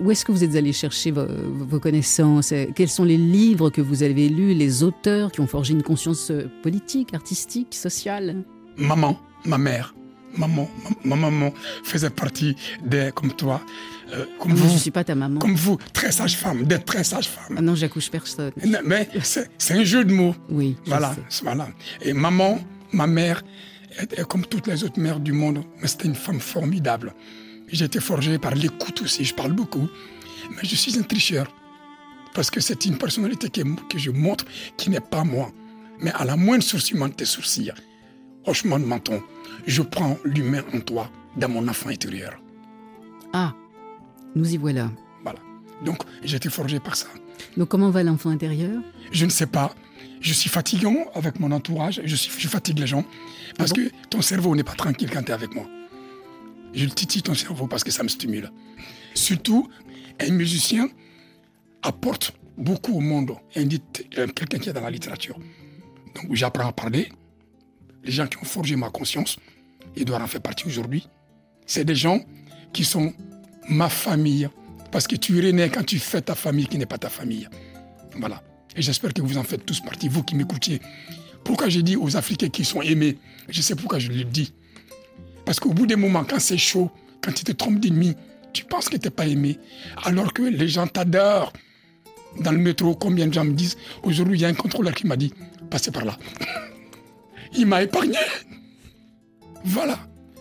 où 0.03 0.11
est-ce 0.11 0.25
que 0.25 0.31
vous 0.31 0.43
êtes 0.43 0.55
allé 0.55 0.71
chercher 0.71 1.09
vos, 1.09 1.25
vos 1.25 1.79
connaissances? 1.79 2.53
Quels 2.75 2.89
sont 2.89 3.03
les 3.03 3.17
livres 3.17 3.71
que 3.71 3.81
vous 3.81 4.03
avez 4.03 4.29
lus, 4.29 4.53
les 4.53 4.83
auteurs 4.83 5.31
qui 5.31 5.39
ont 5.39 5.47
forgé 5.47 5.73
une 5.73 5.83
conscience 5.83 6.31
politique, 6.61 7.15
artistique, 7.15 7.73
sociale? 7.73 8.43
Maman, 8.77 9.17
ma 9.45 9.57
mère, 9.57 9.95
maman, 10.37 10.69
ma, 11.03 11.15
ma 11.15 11.29
maman 11.29 11.53
faisait 11.83 12.09
partie 12.09 12.55
des, 12.83 13.11
comme 13.13 13.33
toi, 13.33 13.61
euh, 14.13 14.25
comme 14.39 14.51
Moi, 14.51 14.59
je 14.59 14.65
ne 14.65 14.69
vous, 14.69 14.77
suis 14.77 14.91
pas 14.91 15.03
ta 15.03 15.15
maman. 15.15 15.39
comme 15.39 15.55
vous, 15.55 15.77
très 15.93 16.11
sage 16.11 16.35
femme, 16.37 16.63
des 16.63 16.79
très 16.79 17.03
sages 17.03 17.27
femmes. 17.27 17.55
Ah 17.57 17.61
non, 17.61 17.75
j'accouche 17.75 18.09
personne. 18.09 18.51
Mais 18.85 19.09
c'est 19.23 19.73
un 19.73 19.83
jeu 19.83 20.03
de 20.05 20.13
mots. 20.13 20.35
Oui, 20.49 20.75
je 20.85 20.89
Voilà, 20.89 21.15
sais. 21.29 21.43
voilà. 21.43 21.67
Et 22.01 22.13
maman, 22.13 22.59
ma 22.91 23.07
mère, 23.07 23.43
comme 24.27 24.45
toutes 24.45 24.67
les 24.67 24.83
autres 24.83 24.99
mères 24.99 25.19
du 25.19 25.31
monde, 25.31 25.63
mais 25.81 25.87
c'était 25.87 26.07
une 26.07 26.15
femme 26.15 26.39
formidable. 26.39 27.13
J'ai 27.71 27.85
été 27.85 27.99
forgé 27.99 28.37
par 28.37 28.53
l'écoute 28.53 29.01
aussi, 29.01 29.25
je 29.25 29.33
parle 29.33 29.53
beaucoup, 29.53 29.87
mais 30.51 30.61
je 30.63 30.75
suis 30.75 30.97
un 30.99 31.01
tricheur. 31.03 31.47
Parce 32.35 32.51
que 32.51 32.59
c'est 32.59 32.85
une 32.85 32.97
personnalité 32.97 33.49
que, 33.49 33.61
que 33.89 33.97
je 33.97 34.11
montre 34.11 34.45
qui 34.77 34.89
n'est 34.89 34.99
pas 34.99 35.23
moi. 35.23 35.51
Mais 36.01 36.11
à 36.11 36.25
la 36.25 36.35
moindre 36.35 36.63
sourcillement 36.63 37.07
de 37.07 37.13
tes 37.13 37.23
sourcils, 37.25 37.71
hochement 38.47 38.79
de 38.79 38.85
menton, 38.85 39.21
je 39.67 39.81
prends 39.81 40.17
l'humain 40.23 40.63
en 40.73 40.79
toi, 40.79 41.09
dans 41.37 41.49
mon 41.49 41.67
enfant 41.67 41.89
intérieur. 41.89 42.39
Ah, 43.33 43.53
nous 44.35 44.53
y 44.53 44.57
voilà. 44.57 44.89
Voilà. 45.23 45.39
Donc, 45.83 45.97
j'ai 46.23 46.37
été 46.37 46.49
forgé 46.49 46.79
par 46.79 46.95
ça. 46.95 47.07
Donc 47.57 47.69
comment 47.69 47.89
va 47.89 48.03
l'enfant 48.03 48.29
intérieur? 48.29 48.81
Je 49.11 49.25
ne 49.25 49.29
sais 49.29 49.45
pas. 49.47 49.73
Je 50.21 50.33
suis 50.33 50.49
fatigant 50.49 50.95
avec 51.13 51.39
mon 51.39 51.51
entourage. 51.51 52.01
Je, 52.05 52.15
suis, 52.15 52.31
je 52.41 52.47
fatigue 52.47 52.79
les 52.79 52.87
gens. 52.87 53.03
Parce 53.57 53.71
Ah 53.71 53.79
bon? 53.79 53.85
que 53.89 54.07
ton 54.09 54.21
cerveau 54.21 54.55
n'est 54.55 54.63
pas 54.63 54.73
tranquille 54.73 55.09
quand 55.11 55.21
tu 55.23 55.29
es 55.31 55.33
avec 55.33 55.53
moi. 55.53 55.65
Je 56.73 56.85
le 56.85 56.91
titille 56.91 57.21
ton 57.21 57.33
cerveau 57.33 57.67
parce 57.67 57.83
que 57.83 57.91
ça 57.91 58.03
me 58.03 58.07
stimule. 58.09 58.51
Surtout, 59.13 59.69
un 60.19 60.31
musicien 60.31 60.89
apporte 61.83 62.33
beaucoup 62.57 62.93
au 62.93 62.99
monde. 63.01 63.31
Euh, 63.57 64.27
Quelqu'un 64.35 64.59
qui 64.59 64.69
est 64.69 64.73
dans 64.73 64.81
la 64.81 64.89
littérature. 64.91 65.37
Donc 66.15 66.33
j'apprends 66.33 66.67
à 66.67 66.71
parler. 66.73 67.09
Les 68.05 68.11
gens 68.11 68.27
qui 68.27 68.37
ont 68.37 68.45
forgé 68.45 68.75
ma 68.75 68.89
conscience, 68.89 69.37
Edouard 69.95 70.21
en 70.21 70.27
fait 70.27 70.39
partie 70.39 70.67
aujourd'hui. 70.67 71.07
C'est 71.65 71.83
des 71.83 71.95
gens 71.95 72.23
qui 72.71 72.85
sont 72.85 73.13
ma 73.67 73.89
famille. 73.89 74.47
Parce 74.91 75.07
que 75.07 75.15
tu 75.15 75.33
né 75.51 75.69
quand 75.69 75.83
tu 75.83 75.99
fais 75.99 76.21
ta 76.21 76.35
famille 76.35 76.67
qui 76.67 76.77
n'est 76.77 76.85
pas 76.85 76.97
ta 76.97 77.09
famille. 77.09 77.49
Voilà. 78.17 78.43
Et 78.75 78.81
j'espère 78.81 79.13
que 79.13 79.21
vous 79.21 79.37
en 79.37 79.43
faites 79.43 79.65
tous 79.65 79.81
partie, 79.81 80.07
vous 80.07 80.23
qui 80.23 80.35
m'écoutiez. 80.35 80.79
Pourquoi 81.43 81.67
j'ai 81.67 81.83
dit 81.83 81.95
aux 81.95 82.15
Africains 82.15 82.49
qui 82.49 82.63
sont 82.63 82.81
aimés? 82.81 83.17
Je 83.49 83.61
sais 83.61 83.75
pourquoi 83.75 83.99
je 83.99 84.11
le 84.11 84.23
dis. 84.23 84.53
Parce 85.45 85.59
qu'au 85.59 85.73
bout 85.73 85.85
des 85.85 85.95
moments, 85.95 86.23
quand 86.23 86.39
c'est 86.39 86.57
chaud, 86.57 86.91
quand 87.21 87.31
tu 87.33 87.43
te 87.43 87.51
trompes 87.51 87.79
d'ennemi, 87.79 88.15
tu 88.53 88.65
penses 88.65 88.87
que 88.87 88.97
tu 88.97 89.07
n'es 89.07 89.11
pas 89.11 89.27
aimé. 89.27 89.59
Alors 90.03 90.31
que 90.31 90.43
les 90.43 90.67
gens 90.67 90.87
t'adorent. 90.87 91.53
Dans 92.39 92.51
le 92.51 92.57
métro, 92.57 92.95
combien 92.95 93.27
de 93.27 93.33
gens 93.33 93.45
me 93.45 93.53
disent 93.53 93.77
Aujourd'hui, 94.03 94.37
il 94.37 94.41
y 94.41 94.45
a 94.45 94.49
un 94.49 94.53
contrôleur 94.53 94.93
qui 94.93 95.07
m'a 95.07 95.15
dit 95.15 95.33
Passez 95.69 95.91
par 95.91 96.05
là. 96.05 96.17
Il 97.57 97.65
m'a 97.67 97.83
épargné. 97.83 98.17
Voilà. 99.63 99.97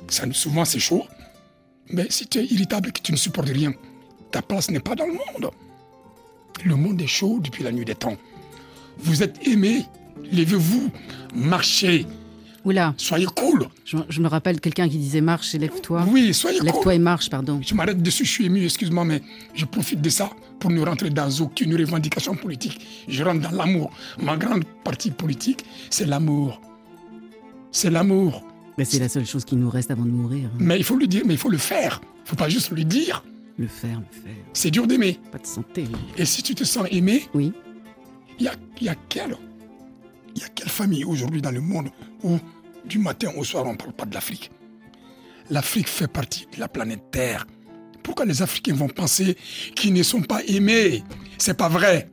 Ça, 0.08 0.24
souvent, 0.32 0.64
c'est 0.64 0.78
chaud. 0.78 1.04
Mais 1.90 2.06
si 2.10 2.26
tu 2.26 2.38
es 2.38 2.44
irritable 2.46 2.88
et 2.88 2.92
que 2.92 3.00
tu 3.00 3.12
ne 3.12 3.16
supportes 3.16 3.48
rien, 3.48 3.72
ta 4.30 4.42
place 4.42 4.70
n'est 4.70 4.80
pas 4.80 4.94
dans 4.94 5.06
le 5.06 5.12
monde. 5.12 5.50
Le 6.64 6.76
monde 6.76 7.00
est 7.02 7.06
chaud 7.06 7.40
depuis 7.42 7.62
la 7.64 7.72
nuit 7.72 7.84
des 7.84 7.94
temps. 7.94 8.16
Vous 8.98 9.22
êtes 9.22 9.46
aimés. 9.46 9.84
Levez-vous. 10.32 10.90
Marchez. 11.34 12.06
Oula, 12.64 12.94
Soyez 12.96 13.26
cool. 13.26 13.68
je, 13.84 13.98
je 14.08 14.20
me 14.22 14.26
rappelle 14.28 14.58
quelqu'un 14.58 14.88
qui 14.88 14.96
disait 14.96 15.20
marche 15.20 15.54
et 15.54 15.58
lève-toi. 15.58 16.06
Oui, 16.08 16.32
soyez 16.32 16.60
Lève-toi 16.60 16.82
cool. 16.82 16.92
et 16.94 16.98
marche, 16.98 17.28
pardon. 17.28 17.60
Je 17.62 17.74
m'arrête 17.74 18.02
dessus, 18.02 18.24
je 18.24 18.30
suis 18.30 18.46
ému, 18.46 18.64
excuse-moi, 18.64 19.04
mais 19.04 19.20
je 19.54 19.66
profite 19.66 20.00
de 20.00 20.08
ça 20.08 20.30
pour 20.60 20.70
ne 20.70 20.80
rentrer 20.80 21.10
dans 21.10 21.28
aucune 21.40 21.76
revendication 21.76 22.34
politique. 22.34 22.80
Je 23.06 23.22
rentre 23.22 23.40
dans 23.50 23.54
l'amour. 23.54 23.92
Ma 24.22 24.38
grande 24.38 24.64
partie 24.82 25.10
politique, 25.10 25.62
c'est 25.90 26.06
l'amour. 26.06 26.58
C'est 27.74 27.90
l'amour. 27.90 28.42
Mais 28.78 28.84
c'est 28.84 29.00
la 29.00 29.08
seule 29.08 29.26
chose 29.26 29.44
qui 29.44 29.56
nous 29.56 29.68
reste 29.68 29.90
avant 29.90 30.04
de 30.04 30.10
mourir. 30.10 30.48
hein. 30.52 30.56
Mais 30.60 30.76
il 30.78 30.84
faut 30.84 30.94
le 30.96 31.08
dire, 31.08 31.22
mais 31.26 31.34
il 31.34 31.38
faut 31.38 31.48
le 31.50 31.58
faire. 31.58 32.00
Il 32.18 32.22
ne 32.22 32.28
faut 32.28 32.36
pas 32.36 32.48
juste 32.48 32.70
le 32.70 32.84
dire. 32.84 33.24
Le 33.58 33.66
faire, 33.66 33.98
le 34.00 34.06
faire. 34.22 34.44
C'est 34.52 34.70
dur 34.70 34.86
d'aimer. 34.86 35.18
Pas 35.32 35.38
de 35.38 35.46
santé. 35.46 35.84
Et 36.16 36.24
si 36.24 36.42
tu 36.44 36.54
te 36.54 36.62
sens 36.64 36.86
aimé, 36.92 37.24
Oui. 37.34 37.52
il 38.38 38.44
y 38.44 38.48
a, 38.48 38.52
il 38.80 38.86
y 38.86 38.88
a 38.88 38.94
quelle 39.08 39.36
il 40.36 40.42
y 40.42 40.44
a 40.44 40.48
quelle 40.48 40.68
famille 40.68 41.04
aujourd'hui 41.04 41.40
dans 41.42 41.50
le 41.52 41.60
monde 41.60 41.88
où 42.24 42.36
du 42.84 42.98
matin 42.98 43.30
au 43.36 43.44
soir 43.44 43.64
on 43.66 43.72
ne 43.72 43.76
parle 43.76 43.92
pas 43.92 44.04
de 44.06 44.14
l'Afrique? 44.14 44.50
L'Afrique 45.50 45.88
fait 45.88 46.08
partie 46.08 46.46
de 46.54 46.58
la 46.60 46.66
planète 46.68 47.02
Terre. 47.12 47.46
Pourquoi 48.02 48.24
les 48.24 48.40
Africains 48.42 48.74
vont 48.74 48.88
penser 48.88 49.36
qu'ils 49.76 49.92
ne 49.92 50.02
sont 50.02 50.22
pas 50.22 50.42
aimés? 50.46 51.02
C'est 51.38 51.56
pas 51.56 51.68
vrai. 51.68 52.10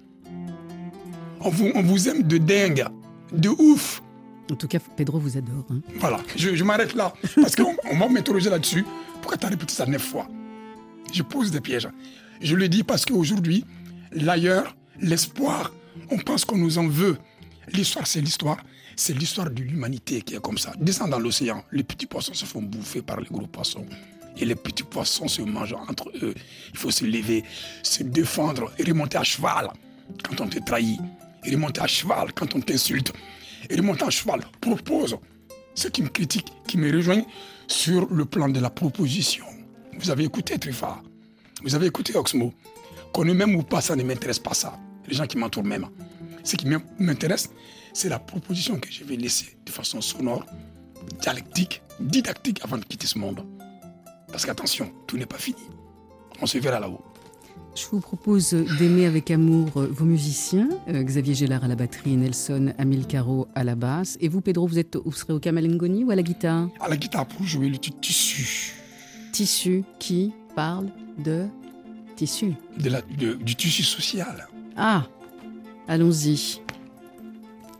On 1.39 1.49
vous, 1.49 1.71
on 1.75 1.81
vous 1.81 2.09
aime 2.09 2.23
de 2.23 2.37
dingue, 2.37 2.85
de 3.33 3.49
ouf. 3.49 4.03
En 4.51 4.55
tout 4.55 4.67
cas, 4.67 4.79
Pedro 4.97 5.17
vous 5.17 5.37
adore. 5.37 5.65
hein. 5.69 5.79
Voilà, 5.95 6.19
je, 6.35 6.63
m'arrête 6.63 6.93
là. 6.93 7.13
Parce 7.35 7.55
qu'on 7.55 7.75
on 7.89 7.97
va 7.97 8.09
m'interroger 8.09 8.49
là-dessus. 8.49 8.85
Pourquoi 9.21 9.37
tu 9.37 9.45
as 9.45 9.49
répété 9.49 9.73
ça 9.73 9.85
neuf 9.85 10.01
fois? 10.03 10.27
Je 11.13 11.23
pose 11.23 11.51
des 11.51 11.61
pièges. 11.61 11.87
Je 12.41 12.55
le 12.55 12.67
dis 12.67 12.83
parce 12.83 13.05
qu'aujourd'hui, 13.05 13.63
l'ailleurs, 14.11 14.75
l'espoir, 14.99 15.71
on 16.09 16.17
pense 16.17 16.43
qu'on 16.43 16.57
nous 16.57 16.77
en 16.77 16.87
veut. 16.87 17.17
L'histoire, 17.71 18.07
c'est 18.07 18.19
l'histoire. 18.19 18.57
C'est 18.97 19.13
l'histoire 19.17 19.49
de 19.49 19.61
l'humanité 19.61 20.21
qui 20.21 20.35
est 20.35 20.41
comme 20.41 20.57
ça. 20.57 20.73
Descends 20.79 21.07
dans 21.07 21.19
l'océan, 21.19 21.63
les 21.71 21.83
petits 21.83 22.05
poissons 22.05 22.33
se 22.33 22.43
font 22.45 22.61
bouffer 22.61 23.01
par 23.01 23.21
les 23.21 23.27
gros 23.27 23.47
poissons. 23.47 23.85
Et 24.37 24.45
les 24.45 24.55
petits 24.55 24.83
poissons 24.83 25.27
se 25.29 25.41
mangent 25.41 25.75
entre 25.87 26.09
eux. 26.21 26.33
Il 26.73 26.77
faut 26.77 26.91
se 26.91 27.05
lever, 27.05 27.43
se 27.83 28.03
défendre 28.03 28.71
et 28.77 28.83
remonter 28.83 29.17
à 29.17 29.23
cheval 29.23 29.69
quand 30.27 30.41
on 30.41 30.47
te 30.47 30.59
trahit. 30.59 30.99
Et 31.45 31.51
remonter 31.55 31.81
à 31.81 31.87
cheval 31.87 32.33
quand 32.33 32.53
on 32.53 32.59
t'insulte. 32.59 33.13
Et 33.71 33.75
remonter 33.77 34.03
à 34.03 34.09
cheval 34.09 34.41
propose 34.59 35.17
ceux 35.73 35.89
qui 35.89 36.01
me 36.03 36.09
critiquent, 36.09 36.51
qui 36.67 36.77
me 36.77 36.91
rejoignent 36.91 37.25
sur 37.67 38.05
le 38.13 38.25
plan 38.25 38.49
de 38.49 38.59
la 38.59 38.69
proposition. 38.69 39.45
Vous 39.97 40.09
avez 40.09 40.25
écouté 40.25 40.59
Triffa, 40.59 41.01
vous 41.63 41.73
avez 41.73 41.85
écouté 41.87 42.15
Oxmo? 42.17 42.53
Connu 43.13 43.33
même 43.33 43.55
ou 43.55 43.63
pas, 43.63 43.79
ça 43.81 43.95
ne 43.95 44.03
m'intéresse 44.03 44.39
pas 44.39 44.53
ça. 44.53 44.77
Les 45.07 45.13
gens 45.15 45.25
qui 45.25 45.37
m'entourent 45.37 45.63
même. 45.63 45.87
Ce 46.43 46.55
qui 46.57 46.67
m'in- 46.67 46.81
m'intéresse, 46.99 47.49
c'est 47.93 48.09
la 48.09 48.19
proposition 48.19 48.77
que 48.79 48.91
je 48.91 49.03
vais 49.05 49.15
laisser 49.15 49.57
de 49.65 49.71
façon 49.71 50.01
sonore, 50.01 50.45
dialectique, 51.21 51.81
didactique 51.99 52.59
avant 52.63 52.77
de 52.77 52.83
quitter 52.85 53.07
ce 53.07 53.17
monde. 53.17 53.45
Parce 54.31 54.45
qu'attention, 54.45 54.91
tout 55.07 55.17
n'est 55.17 55.25
pas 55.25 55.37
fini. 55.37 55.59
On 56.41 56.45
se 56.45 56.57
verra 56.57 56.79
là-haut. 56.79 57.03
Je 57.75 57.85
vous 57.89 57.99
propose 58.01 58.53
d'aimer 58.79 59.05
avec 59.05 59.31
amour 59.31 59.69
euh, 59.77 59.87
vos 59.89 60.03
musiciens, 60.05 60.67
euh, 60.89 61.03
Xavier 61.03 61.33
Gélard 61.33 61.63
à 61.63 61.67
la 61.69 61.75
batterie, 61.75 62.15
Nelson 62.17 62.73
Amilcaro 62.77 63.47
à 63.55 63.63
la 63.63 63.75
basse. 63.75 64.17
Et 64.19 64.27
vous, 64.27 64.41
Pedro, 64.41 64.67
vous, 64.67 64.77
êtes, 64.77 64.97
vous 64.97 65.11
serez 65.13 65.33
au 65.33 65.39
kamalingoni 65.39 66.03
ou 66.03 66.11
à 66.11 66.15
la 66.15 66.21
guitare? 66.21 66.67
À 66.81 66.89
la 66.89 66.97
guitare 66.97 67.25
pour 67.25 67.43
jouer 67.45 67.69
le 67.69 67.77
ti- 67.77 67.91
tissu, 67.93 68.73
Tissu 69.31 69.83
qui 69.99 70.33
parle 70.55 70.87
de 71.23 71.45
tissu. 72.17 72.53
de 72.77 72.89
la- 72.89 73.01
de- 73.17 73.33
du 73.35 73.55
tissu 73.55 73.83
social. 73.83 74.47
Ah, 74.75 75.05
allons-y. 75.87 76.59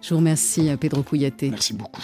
Je 0.02 0.10
vous 0.10 0.18
remercie, 0.18 0.70
euh, 0.70 0.78
Pedro 0.78 1.04
Couillaté. 1.04 1.50
Merci 1.50 1.74
beaucoup. 1.74 2.02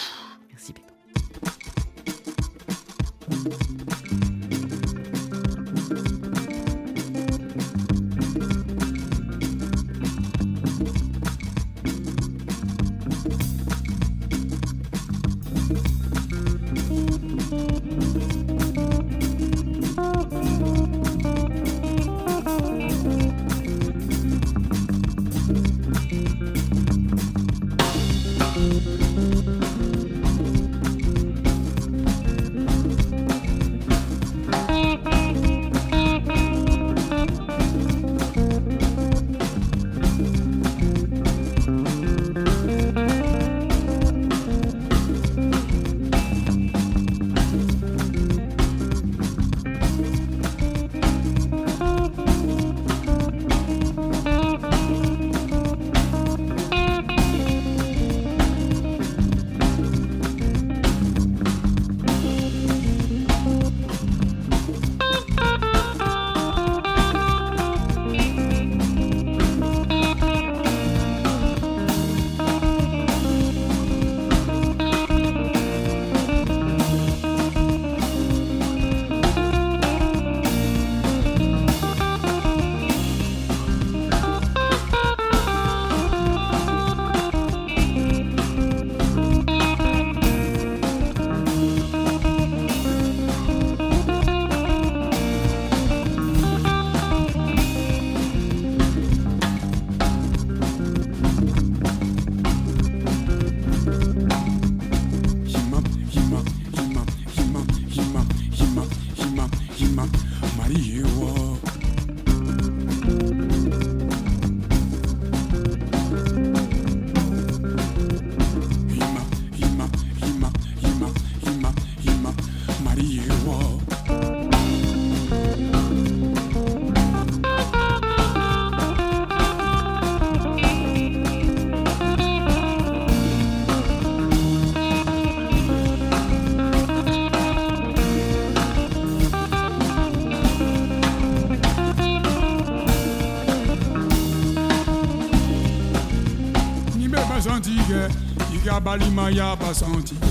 Iga 149.28 149.28
balima 149.28 149.32
ya 149.32 149.56
basantige. 149.56 150.26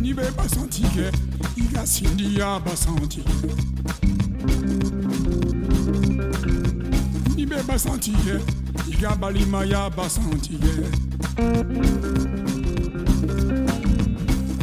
Nibe 0.00 0.30
basantige, 0.36 1.10
iga 1.56 1.86
sindi 1.86 2.38
ya 2.38 2.60
basantige. 2.60 3.28
Nibe 7.36 7.62
basantige, 7.62 8.40
iga 8.90 9.16
balima 9.16 9.64
ya 9.64 9.90
basantige. 9.90 10.90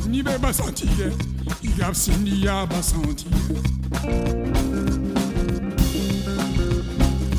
Nibe 0.10 0.38
basantige, 0.38 1.12
iga 1.62 1.94
sindi 1.94 2.46
ya 2.46 2.66
basantige. 2.66 3.62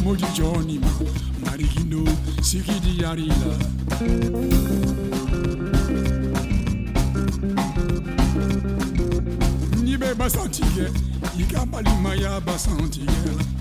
Modi 0.05 0.25
Johnny 0.35 0.79
ma 2.45 2.51
Marigino 2.51 2.51
Sigidi 2.51 3.03
Yarila 3.03 3.57
Nibe 9.83 10.15
basantige 10.15 10.91
Iga 11.39 11.67
balima 11.67 12.15
ya 12.15 12.41
basantige 12.41 13.07
Le 13.07 13.54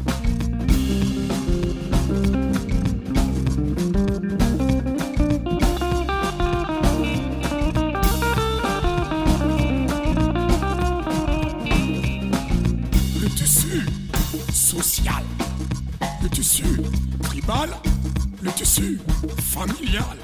familial, 18.73 20.17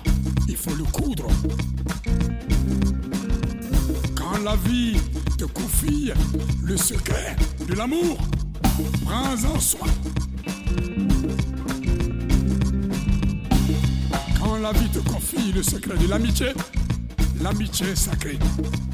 il 0.47 0.57
faut 0.57 0.73
le 0.73 0.83
coudre. 0.85 1.27
Quand 4.15 4.39
la 4.43 4.55
vie 4.55 4.97
te 5.37 5.45
confie 5.45 6.11
le 6.63 6.75
secret 6.75 7.35
de 7.67 7.75
l'amour, 7.75 8.17
prends-en 9.05 9.59
soin. 9.59 9.87
Quand 14.39 14.57
la 14.57 14.71
vie 14.71 14.89
te 14.89 14.99
confie 14.99 15.51
le 15.53 15.61
secret 15.61 15.97
de 15.97 16.07
l'amitié, 16.07 16.47
l'amitié 17.43 17.95
sacrée, 17.95 18.39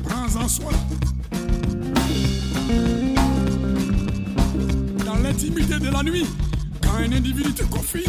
prends-en 0.03 0.49
soin. 0.49 0.73
Dans 5.05 5.15
l'intimité 5.15 5.79
de 5.79 5.89
la 5.89 6.03
nuit, 6.03 6.25
quand 6.81 6.95
un 6.95 7.11
individu 7.13 7.53
te 7.53 7.63
confie 7.63 8.05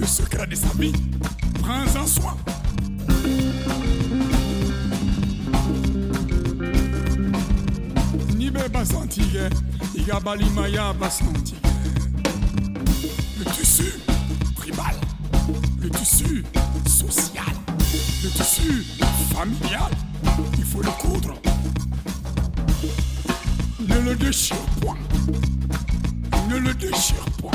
le 0.00 0.06
secret 0.06 0.46
de 0.46 0.54
sa 0.54 0.68
vie, 0.78 0.92
prends-en 1.62 2.06
soin. 2.06 2.36
Nibe 8.34 8.66
basantige, 8.72 9.50
iga 9.94 10.18
balima 10.20 10.68
ya 10.68 10.94
basantige. 10.94 11.60
Le 13.38 13.44
tissu 13.52 13.92
tribal, 14.56 14.96
le 15.82 15.90
tissu 15.90 16.44
social, 16.86 17.54
le 18.24 18.30
tissu 18.30 18.84
familial, 19.34 19.92
il 20.56 20.64
faut 20.64 20.82
le 20.82 20.90
coudre. 21.02 21.34
Ne 23.86 24.00
le 24.00 24.14
déchire 24.16 24.56
point. 24.80 24.96
Ne 26.48 26.58
le 26.58 26.72
déchire 26.74 27.24
point. 27.38 27.50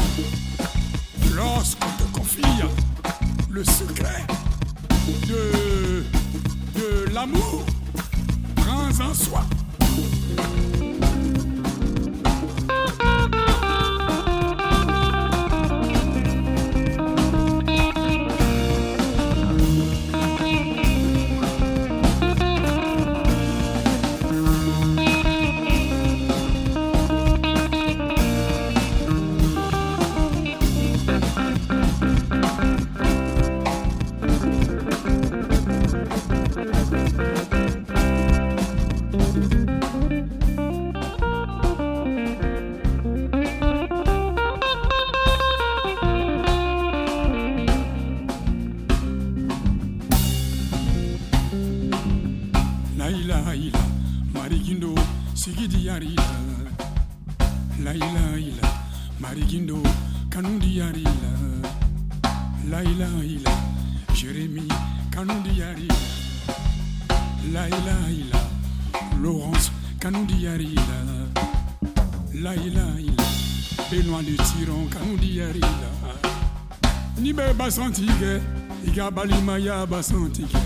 Confie 1.66 1.95
le 3.56 3.64
secret 3.64 4.28
de, 5.30 6.04
de 6.78 7.14
l'amour, 7.14 7.66
prends 8.58 9.00
en 9.00 9.14
soi. 9.14 9.46
Balimaya 79.04 79.86
basantige 79.86 80.58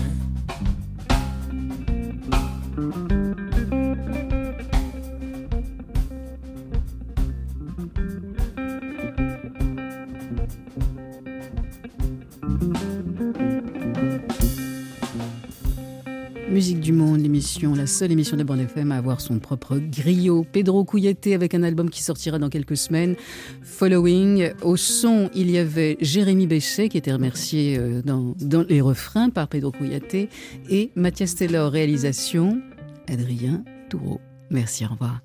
seule 17.90 18.12
émission 18.12 18.36
de 18.36 18.44
Bande 18.44 18.60
FM 18.60 18.92
à 18.92 18.96
avoir 18.96 19.20
son 19.20 19.38
propre 19.38 19.76
griot. 19.78 20.46
Pedro 20.50 20.84
Couilleté 20.84 21.34
avec 21.34 21.54
un 21.54 21.62
album 21.62 21.90
qui 21.90 22.02
sortira 22.02 22.38
dans 22.38 22.48
quelques 22.48 22.76
semaines, 22.76 23.16
Following. 23.62 24.52
Au 24.62 24.76
son, 24.76 25.28
il 25.34 25.50
y 25.50 25.58
avait 25.58 25.98
Jérémy 26.00 26.46
Béchet 26.46 26.88
qui 26.88 26.96
était 26.96 27.12
remercié 27.12 27.76
euh, 27.78 28.00
dans, 28.02 28.34
dans 28.40 28.64
les 28.68 28.80
refrains 28.80 29.30
par 29.30 29.48
Pedro 29.48 29.72
Couilleté 29.72 30.28
et 30.70 30.90
Mathias 30.94 31.34
Taylor, 31.34 31.70
réalisation, 31.70 32.62
Adrien 33.08 33.64
Toureau. 33.90 34.20
Merci, 34.50 34.84
au 34.86 34.90
revoir. 34.90 35.20